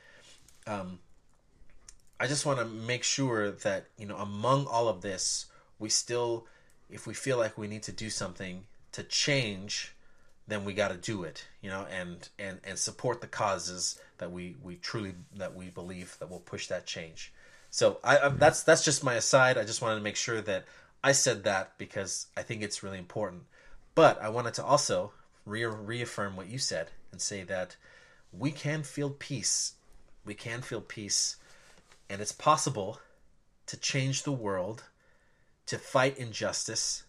[0.67, 0.99] um,
[2.19, 5.47] I just want to make sure that you know among all of this,
[5.79, 6.45] we still,
[6.91, 9.94] if we feel like we need to do something to change,
[10.47, 11.45] then we got to do it.
[11.61, 16.17] You know, and and and support the causes that we we truly that we believe
[16.19, 17.33] that will push that change.
[17.69, 18.37] So I, I mm-hmm.
[18.37, 19.57] that's that's just my aside.
[19.57, 20.65] I just wanted to make sure that
[21.03, 23.43] I said that because I think it's really important.
[23.95, 25.11] But I wanted to also
[25.45, 27.75] re- reaffirm what you said and say that
[28.31, 29.73] we can feel peace.
[30.25, 31.37] We can feel peace,
[32.09, 32.99] and it's possible
[33.67, 34.83] to change the world,
[35.67, 37.03] to fight injustice,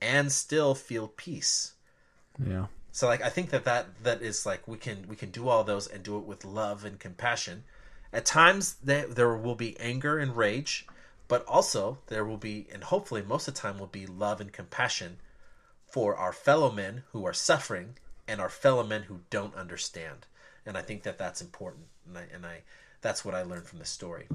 [0.00, 1.72] and still feel peace.
[2.44, 5.48] Yeah, So like I think that that that is like we can we can do
[5.48, 7.64] all those and do it with love and compassion.
[8.12, 10.86] At times there there will be anger and rage,
[11.28, 14.52] but also there will be and hopefully most of the time will be love and
[14.52, 15.18] compassion
[15.86, 20.26] for our fellow men who are suffering and our fellow men who don't understand.
[20.64, 21.86] And I think that that's important.
[22.06, 22.62] And I and I
[23.00, 24.26] that's what I learned from this story.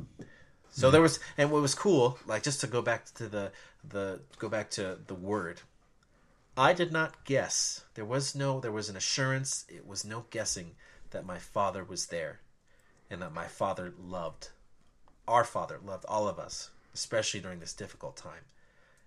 [0.70, 0.92] So mm-hmm.
[0.92, 3.52] there was, and what was cool, like just to go back to the
[3.88, 5.62] the go back to the word.
[6.58, 7.84] I did not guess.
[7.96, 9.66] There was no, there was an assurance.
[9.68, 10.72] It was no guessing
[11.12, 12.40] that my father was there,
[13.10, 14.50] and that my father loved,
[15.28, 18.44] our father loved all of us, especially during this difficult time,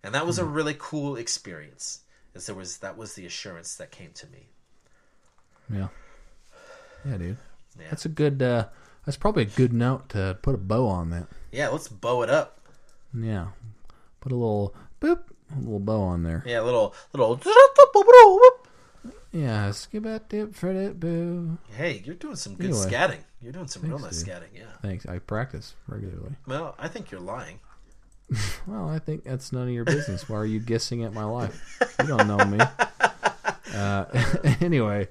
[0.02, 2.00] and that was a really cool experience.
[2.34, 4.46] As there was, that was the assurance that came to me.
[5.72, 5.88] yeah,
[7.04, 7.36] yeah, dude.
[7.78, 8.42] Yeah, That's a good.
[8.42, 8.66] uh
[9.06, 11.26] That's probably a good note to put a bow on that.
[11.50, 11.68] yeah.
[11.68, 12.60] Let's bow it up.
[13.14, 13.48] Yeah,
[14.20, 15.20] put a little boop,
[15.54, 16.42] a little bow on there.
[16.46, 17.40] Yeah, little little.
[19.32, 21.58] Yeah, skip that dip for that boo.
[21.76, 22.86] Hey, you're doing some good Anyway.
[22.90, 23.18] scatting.
[23.42, 24.34] You're doing some real nice dude.
[24.34, 24.48] scatting.
[24.54, 24.62] Yeah.
[24.82, 25.06] Thanks.
[25.06, 26.32] I practice regularly.
[26.46, 27.60] Well, I think you're lying.
[28.66, 30.28] Well, I think that's none of your business.
[30.28, 31.78] Why are you guessing at my life?
[32.00, 32.58] You don't know me.
[33.74, 34.04] Uh,
[34.60, 35.08] anyway,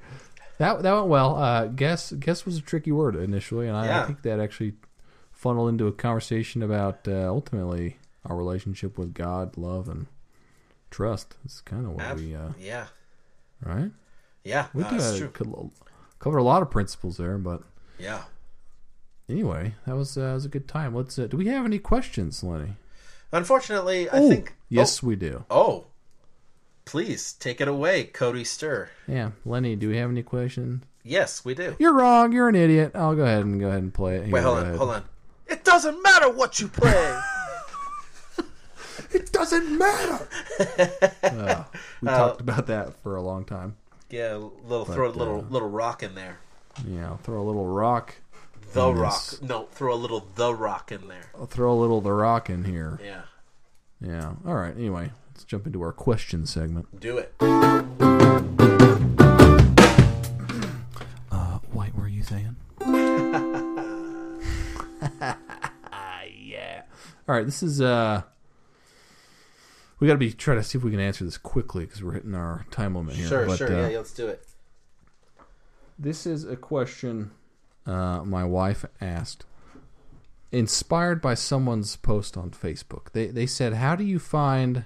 [0.59, 1.35] that that went well.
[1.35, 4.73] Uh, guess guess was a tricky word initially, and I, I think that actually
[5.31, 10.05] funneled into a conversation about uh, ultimately our relationship with God, love, and
[10.91, 11.35] trust.
[11.45, 12.87] It's kind of what Ab- we uh, yeah.
[13.63, 13.91] right.
[14.43, 14.67] Yeah.
[14.73, 15.71] We did that's uh, true.
[16.19, 17.63] co- a lot of principles there, but
[17.99, 18.23] Yeah.
[19.29, 20.95] anyway, that was uh, that was a good time.
[20.95, 21.17] Let's.
[21.19, 22.75] Uh, do we have any questions, Lenny?
[23.31, 24.55] Unfortunately, I Oh, think.
[24.69, 25.43] yes, we do.
[25.49, 25.85] Oh, oh,
[26.85, 28.89] please take it away, Cody Stir.
[29.07, 30.83] Yeah, Lenny, do we have any questions?
[31.03, 31.75] Yes, we do.
[31.79, 32.31] You're wrong.
[32.31, 32.91] You're an idiot.
[32.95, 34.25] I'll go ahead and go ahead and play it.
[34.25, 34.77] Here, Wait, hold on, ahead.
[34.77, 35.03] hold on.
[35.47, 37.19] It doesn't matter what you play.
[39.13, 40.27] It doesn't matter.
[41.23, 41.63] Uh,
[42.01, 43.75] we Uh, talked about that for a long time.
[44.09, 46.37] yeah, a little throw a little uh, little rock in there.
[46.87, 48.15] Yeah, I'll throw a little rock.
[48.73, 49.13] The rock.
[49.29, 49.41] this.
[49.41, 51.31] No, throw a little the rock in there.
[51.37, 52.99] I'll throw a little the rock in here.
[53.03, 53.21] Yeah.
[54.01, 54.33] Yeah.
[54.45, 54.75] All right.
[54.75, 56.99] Anyway, let's jump into our question segment.
[56.99, 57.33] Do it.
[57.39, 57.83] Uh,
[61.71, 62.55] White, what were you saying?
[66.39, 66.81] yeah.
[67.27, 68.21] All right, this is uh.
[69.99, 72.13] We got to be try to see if we can answer this quickly because we're
[72.13, 73.27] hitting our time limit here.
[73.27, 73.67] Sure, But, sure.
[73.73, 74.45] uh, yeah, yeah, let's do it.
[75.97, 77.31] This is a question
[77.87, 79.45] uh, my wife asked,
[80.51, 83.11] inspired by someone's post on Facebook.
[83.13, 84.85] They they said, "How do you find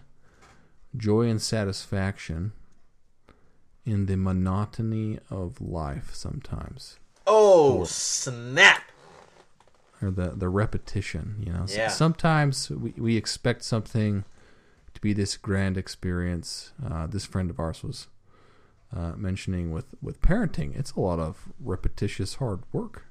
[0.95, 2.53] joy and satisfaction
[3.85, 6.97] in the monotony of life sometimes,
[7.27, 8.83] Oh, snap.
[10.01, 11.43] or the the repetition?
[11.45, 11.89] You know, Yeah.
[11.89, 14.23] sometimes we we expect something
[15.01, 16.73] to be this grand experience.
[16.85, 18.07] Uh, this friend of ours was."
[18.93, 23.05] Uh, mentioning with with parenting, it's a lot of repetitious hard work.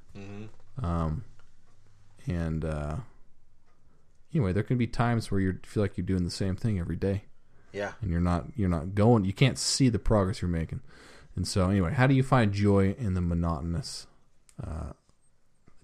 [0.83, 1.25] Um,
[2.27, 2.97] and uh,
[4.35, 6.97] anyway, there can be times where you feel like you're doing the same thing every
[6.97, 7.25] day,
[7.73, 7.93] Yeah.
[8.03, 9.25] and you're not you're not going.
[9.25, 10.83] You can't see the progress you're making.
[11.35, 14.07] And so, anyway, how do you find joy in the monotonous
[14.63, 14.93] uh,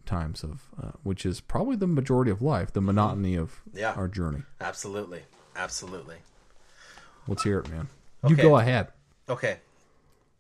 [0.04, 3.94] times of, uh, which is probably the majority of life, the monotony of Yeah.
[3.94, 4.42] our journey?
[4.60, 5.22] Absolutely.
[5.56, 6.16] Absolutely.
[7.26, 7.88] Let's hear it, man.
[8.28, 8.88] You go ahead.
[9.28, 9.58] Okay.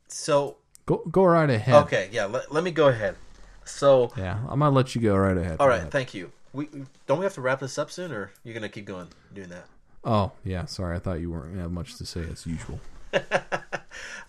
[0.08, 0.56] So,
[0.86, 1.74] Go go right ahead.
[1.84, 3.16] okay, yeah, let, let me go ahead.
[3.64, 5.56] So, Yeah, I'm gonna let you go right ahead.
[5.58, 5.90] All right, that.
[5.90, 6.30] thank you.
[6.52, 6.68] We
[7.06, 9.48] don't we have to wrap this up soon or you're going to keep going doing
[9.50, 9.66] that?
[10.04, 10.96] Oh yeah, sorry.
[10.96, 12.80] I thought you weren't gonna have much to say as usual.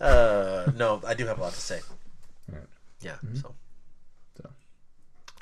[0.00, 1.80] Uh, no, I do have a lot to say.
[2.50, 2.62] Right.
[3.00, 3.54] Yeah, so
[4.36, 4.50] So,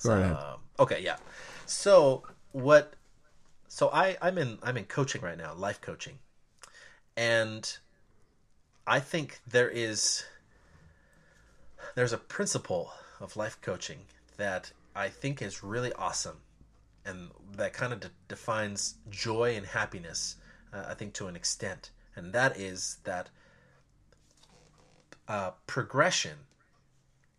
[0.02, 0.30] go right.
[0.32, 1.16] Um, okay, yeah.
[1.66, 2.22] So
[2.52, 2.94] what?
[3.76, 6.18] So I I'm in I'm in coaching right now, life coaching,
[7.14, 7.76] and
[8.86, 10.24] I think there is
[11.94, 13.98] there's a principle of life coaching
[14.38, 16.38] that I think is really awesome,
[17.04, 20.36] and that kind of de- defines joy and happiness.
[20.72, 23.28] Uh, I think to an extent, and that is that
[25.28, 26.38] uh, progression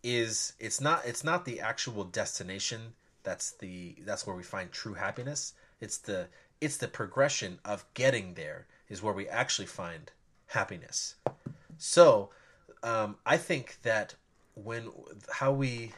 [0.04, 4.94] is it's not it's not the actual destination that's the that's where we find true
[4.94, 6.28] happiness it's the
[6.60, 10.10] it's the progression of getting there is where we actually find
[10.46, 11.14] happiness.
[11.76, 12.30] So
[12.82, 14.14] um, i think that
[14.54, 14.90] when
[15.32, 15.92] how we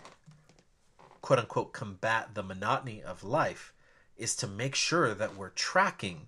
[1.23, 3.73] quote unquote combat the monotony of life
[4.17, 6.27] is to make sure that we're tracking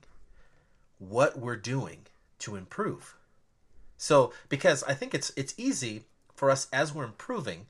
[0.99, 2.07] what we're doing
[2.39, 3.15] to improve.
[3.97, 7.67] So because I think it's it's easy for us as we're improving,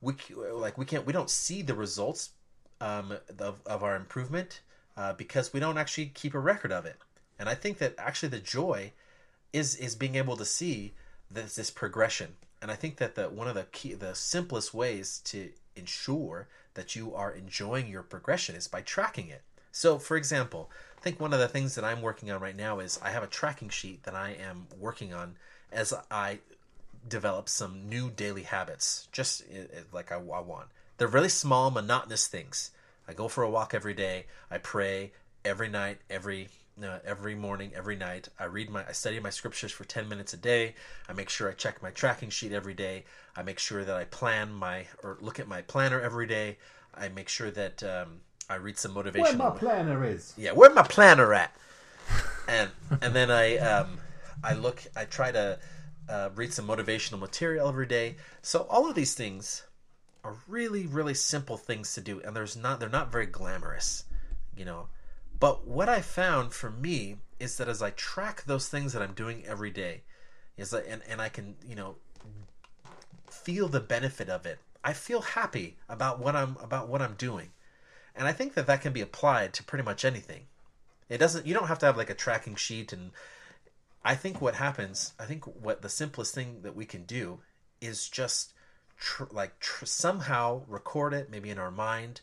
[0.00, 0.14] we
[0.52, 2.30] like we can't we don't see the results
[2.80, 4.60] um, of of our improvement
[4.96, 6.96] uh, because we don't actually keep a record of it.
[7.38, 8.92] And I think that actually the joy
[9.52, 10.94] is is being able to see
[11.30, 12.36] this this progression.
[12.60, 16.96] And I think that the one of the key the simplest ways to ensure that
[16.96, 19.42] you are enjoying your progression is by tracking it.
[19.70, 22.80] So, for example, I think one of the things that I'm working on right now
[22.80, 25.36] is I have a tracking sheet that I am working on
[25.70, 26.40] as I
[27.06, 29.44] develop some new daily habits, just
[29.92, 30.68] like I want.
[30.98, 32.72] They're really small, monotonous things.
[33.08, 34.26] I go for a walk every day.
[34.50, 35.12] I pray
[35.44, 36.48] every night, every
[36.82, 38.28] uh, every morning, every night.
[38.38, 40.74] I read my, I study my scriptures for ten minutes a day.
[41.08, 43.04] I make sure I check my tracking sheet every day.
[43.36, 46.58] I make sure that I plan my or look at my planner every day.
[46.94, 48.20] I make sure that um,
[48.50, 50.34] I read some motivational Where my planner is.
[50.36, 51.54] yeah, where my planner at?
[52.48, 52.70] And
[53.02, 53.98] and then I um
[54.42, 55.58] I look I try to
[56.08, 58.16] uh, read some motivational material every day.
[58.42, 59.62] So all of these things
[60.28, 64.04] are really really simple things to do, and there's not they're not very glamorous,
[64.56, 64.88] you know.
[65.40, 69.14] But what I found for me is that as I track those things that I'm
[69.14, 70.02] doing every day,
[70.56, 71.96] is that and and I can you know
[73.30, 74.58] feel the benefit of it.
[74.84, 77.50] I feel happy about what I'm about what I'm doing.
[78.14, 80.46] And I think that that can be applied to pretty much anything.
[81.08, 81.46] It doesn't.
[81.46, 82.92] You don't have to have like a tracking sheet.
[82.92, 83.12] And
[84.04, 85.14] I think what happens.
[85.18, 87.40] I think what the simplest thing that we can do
[87.80, 88.52] is just
[88.98, 92.20] tr- like tr- somehow record it, maybe in our mind,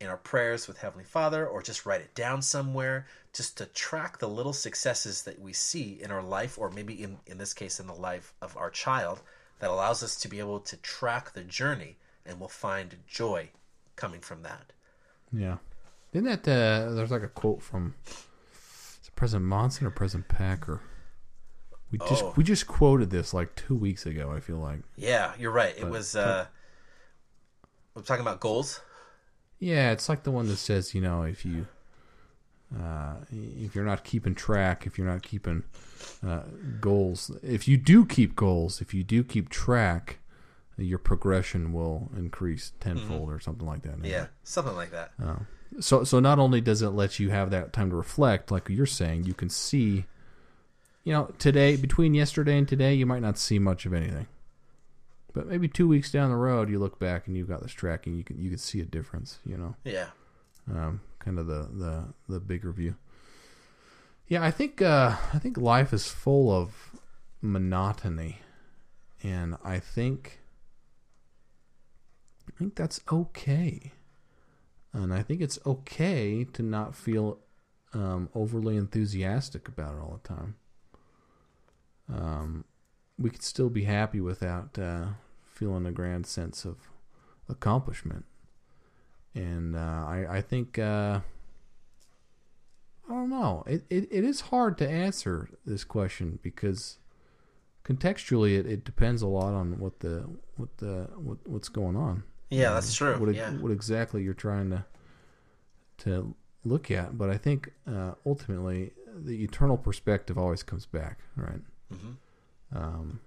[0.00, 4.18] in our prayers with Heavenly Father, or just write it down somewhere, just to track
[4.18, 7.80] the little successes that we see in our life, or maybe in in this case
[7.80, 9.20] in the life of our child,
[9.60, 11.96] that allows us to be able to track the journey,
[12.26, 13.48] and we'll find joy
[13.96, 14.72] coming from that.
[15.32, 15.58] Yeah.
[16.12, 20.80] Didn't that uh, there's like a quote from is it President Monson or President Packer?
[21.90, 22.34] We just Oh.
[22.36, 24.30] we just quoted this like two weeks ago.
[24.30, 24.80] I feel like.
[24.96, 25.74] Yeah, you're right.
[25.76, 26.14] It was.
[26.16, 26.46] uh
[27.94, 28.80] We're talking about goals.
[29.58, 31.66] Yeah, it's like the one that says, you know, if you
[32.78, 35.64] uh, if you're not keeping track, if you're not keeping
[36.26, 36.42] uh,
[36.80, 40.18] goals, if you do keep goals, if you do keep track,
[40.76, 44.04] your progression will increase tenfold or something like that.
[44.04, 45.12] Yeah, something like that.
[45.22, 45.36] Uh,
[45.80, 48.86] So so not only does it let you have that time to reflect, like you're
[48.86, 50.04] saying, you can see.
[51.08, 54.26] You know, today between yesterday and today, you might not see much of anything.
[55.32, 58.14] But maybe two weeks down the road, you look back and you've got this tracking.
[58.14, 59.38] You can you can see a difference.
[59.46, 60.08] You know, Yeah.
[60.70, 62.94] um, kind of the, the the bigger view.
[64.26, 66.90] Yeah, I think uh, I think life is full of
[67.40, 68.40] monotony,
[69.22, 70.40] and I think
[72.46, 73.92] I think that's okay,
[74.92, 77.38] and I think it's okay to not feel
[77.94, 80.56] um, overly enthusiastic about it all the time.
[82.12, 82.64] Um,
[83.18, 85.06] we could still be happy without uh,
[85.52, 86.76] feeling a grand sense of
[87.48, 88.24] accomplishment
[89.38, 91.20] and uh, I I think uh,
[93.08, 93.64] I don't know.
[93.66, 96.98] It, it it is hard to answer this question because
[97.84, 102.24] contextually it, it depends a lot on what the what the what, what's going on.
[102.50, 103.18] Yeah, that's true.
[103.18, 103.50] What, yeah.
[103.52, 104.84] what exactly you're trying to
[105.98, 106.34] to
[106.64, 111.60] look at, but I think uh, ultimately the eternal perspective always comes back, right?
[111.92, 112.16] Mhm.
[112.72, 113.20] Um,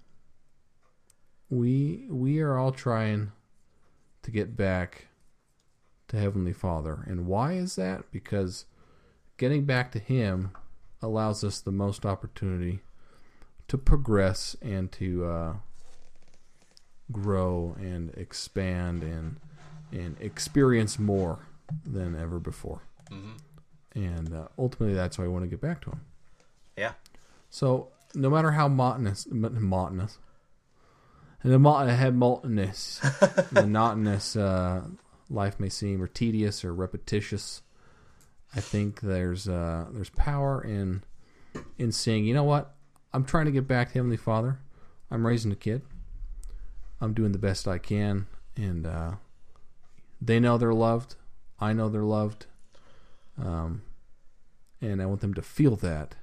[1.50, 3.32] we we are all trying
[4.22, 5.08] to get back
[6.08, 8.10] to Heavenly Father, and why is that?
[8.10, 8.66] Because
[9.36, 10.52] getting back to Him
[11.00, 12.80] allows us the most opportunity
[13.68, 15.54] to progress and to uh,
[17.10, 19.36] grow and expand and
[19.90, 21.40] and experience more
[21.84, 22.82] than ever before.
[23.10, 23.38] Mhm.
[23.94, 26.00] And uh, ultimately, that's why I want to get back to Him.
[26.76, 26.92] Yeah.
[27.50, 30.18] So no matter how monotonous, monotonous,
[31.42, 33.00] and the mon- monotonous,
[33.52, 34.82] monotonous uh,
[35.28, 37.62] life may seem, or tedious, or repetitious,
[38.54, 41.02] I think there's uh, there's power in
[41.78, 42.74] in saying, you know what,
[43.12, 44.58] I'm trying to get back to Heavenly Father.
[45.10, 45.82] I'm raising a kid.
[47.00, 49.12] I'm doing the best I can, and uh,
[50.20, 51.16] they know they're loved.
[51.58, 52.46] I know they're loved,
[53.40, 53.82] um,
[54.80, 56.14] and I want them to feel that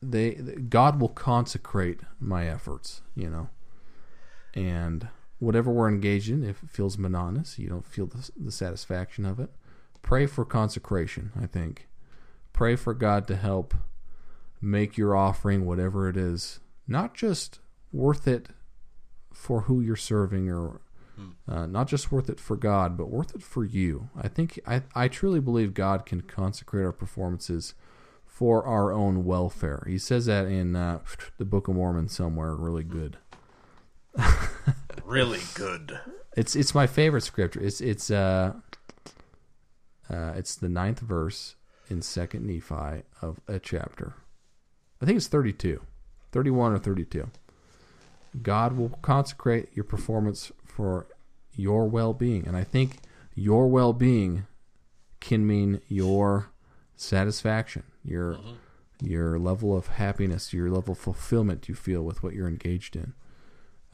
[0.00, 3.48] they God will consecrate my efforts, you know.
[4.54, 9.24] And whatever we're engaged in, if it feels monotonous, you don't feel the, the satisfaction
[9.24, 9.50] of it.
[10.02, 11.32] Pray for consecration.
[11.40, 11.88] I think
[12.52, 13.74] pray for God to help
[14.60, 17.60] make your offering, whatever it is, not just
[17.92, 18.48] worth it
[19.32, 20.80] for who you're serving, or
[21.48, 24.08] uh, not just worth it for God, but worth it for you.
[24.16, 27.74] I think I I truly believe God can consecrate our performances
[28.38, 29.82] for our own welfare.
[29.84, 31.00] He says that in uh,
[31.38, 33.16] the Book of Mormon somewhere, really good.
[35.04, 35.98] Really good.
[36.36, 37.60] It's it's my favorite scripture.
[37.60, 38.52] It's it's uh,
[40.08, 41.56] uh it's the ninth verse
[41.88, 44.14] in Second Nephi of a chapter.
[45.02, 45.80] I think it's 32,
[46.30, 47.30] 31 or thirty two.
[48.42, 51.08] God will consecrate your performance for
[51.56, 52.98] your well being, and I think
[53.34, 54.46] your well being
[55.18, 56.50] can mean your
[56.98, 58.38] satisfaction, your
[59.00, 63.14] your level of happiness, your level of fulfillment you feel with what you're engaged in.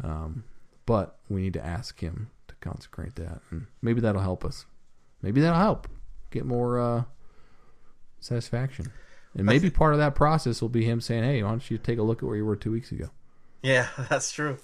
[0.03, 0.45] Um,
[0.87, 4.67] but we need to ask Him to consecrate that, and maybe that'll help us.
[5.23, 5.89] Maybe that'll help
[6.31, 7.05] get more uh,
[8.21, 8.93] satisfaction.
[9.37, 11.99] And maybe part of that process will be Him saying, "Hey, why don't you take
[11.99, 13.11] a look at where you were two weeks ago?"
[13.63, 14.59] Yeah, that's true.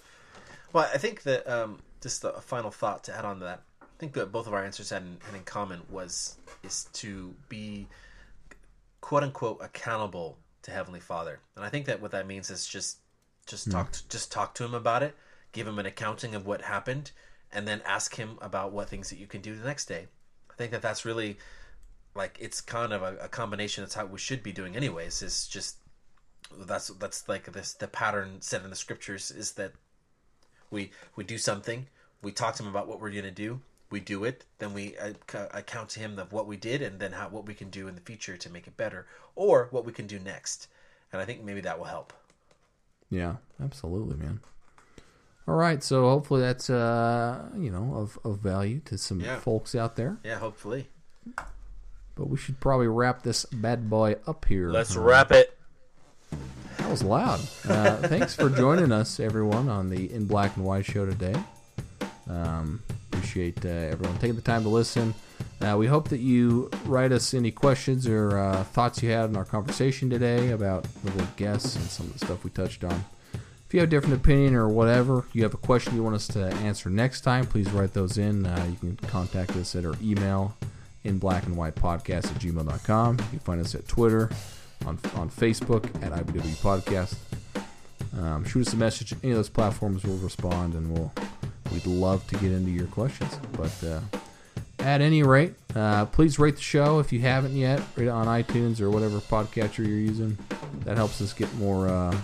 [0.73, 3.63] Well, I think that um, just a final thought to add on to that.
[3.83, 7.35] I think that both of our answers had in, had in common was is to
[7.49, 7.89] be
[9.11, 12.99] quote unquote accountable to Heavenly Father, and I think that what that means is just
[13.45, 13.73] just hmm.
[13.73, 15.17] talk to, just talk to Him about it,
[15.51, 17.11] give Him an accounting of what happened,
[17.53, 20.07] and then ask Him about what things that you can do the next day.
[20.49, 21.39] I think that that's really
[22.15, 23.83] like it's kind of a, a combination.
[23.83, 25.23] That's how we should be doing, anyways.
[25.23, 25.79] Is just
[26.57, 29.73] that's that's like this the pattern set in the scriptures is that
[30.71, 31.89] we we do something
[32.23, 33.61] we talk to him about what we're going to do
[33.91, 35.13] we do it then we uh,
[35.53, 37.95] account to him of what we did and then how what we can do in
[37.95, 40.69] the future to make it better or what we can do next
[41.13, 42.13] and i think maybe that will help
[43.11, 44.41] Yeah, absolutely, man.
[45.49, 49.39] All right, so hopefully that's uh, you know of, of value to some Yeah.
[49.41, 50.19] folks out there.
[50.25, 50.87] yeah hopefully
[52.15, 54.71] But we should probably wrap this bad boy up here.
[54.71, 55.59] Uh, wrap it
[56.79, 57.41] That was loud.
[57.69, 61.35] Uh, thanks for joining us, everyone, on the In Black and White show today.
[62.29, 62.83] Um,
[63.21, 65.13] appreciate uh, everyone taking the time to listen.
[65.61, 69.37] Uh, we hope that you write us any questions or uh, thoughts you had in
[69.37, 73.05] our conversation today about the guests and some of the stuff we touched on.
[73.35, 76.27] If you have a different opinion or whatever, you have a question you want us
[76.29, 78.47] to answer next time, please write those in.
[78.47, 80.57] Uh, you can contact us at our email
[81.05, 83.19] in black and white podcast at gmail.com.
[83.19, 84.31] You can find us at Twitter,
[84.87, 87.17] on, on Facebook at IBW Podcast.
[88.19, 89.13] Um, shoot us a message.
[89.23, 91.13] Any of those platforms will respond, and we'll
[91.73, 93.39] we'd love to get into your questions.
[93.53, 94.01] But uh,
[94.79, 97.81] at any rate, uh, please rate the show if you haven't yet.
[97.97, 100.39] Rate it on iTunes or whatever podcatcher you're using.
[100.85, 102.17] That helps us get more uh,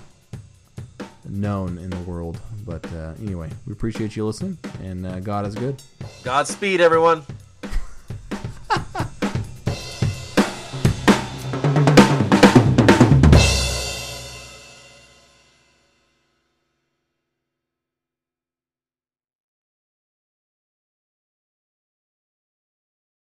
[1.28, 2.40] known in the world.
[2.64, 5.80] But uh, anyway, we appreciate you listening, and uh, God is good.
[6.24, 7.24] Godspeed, everyone.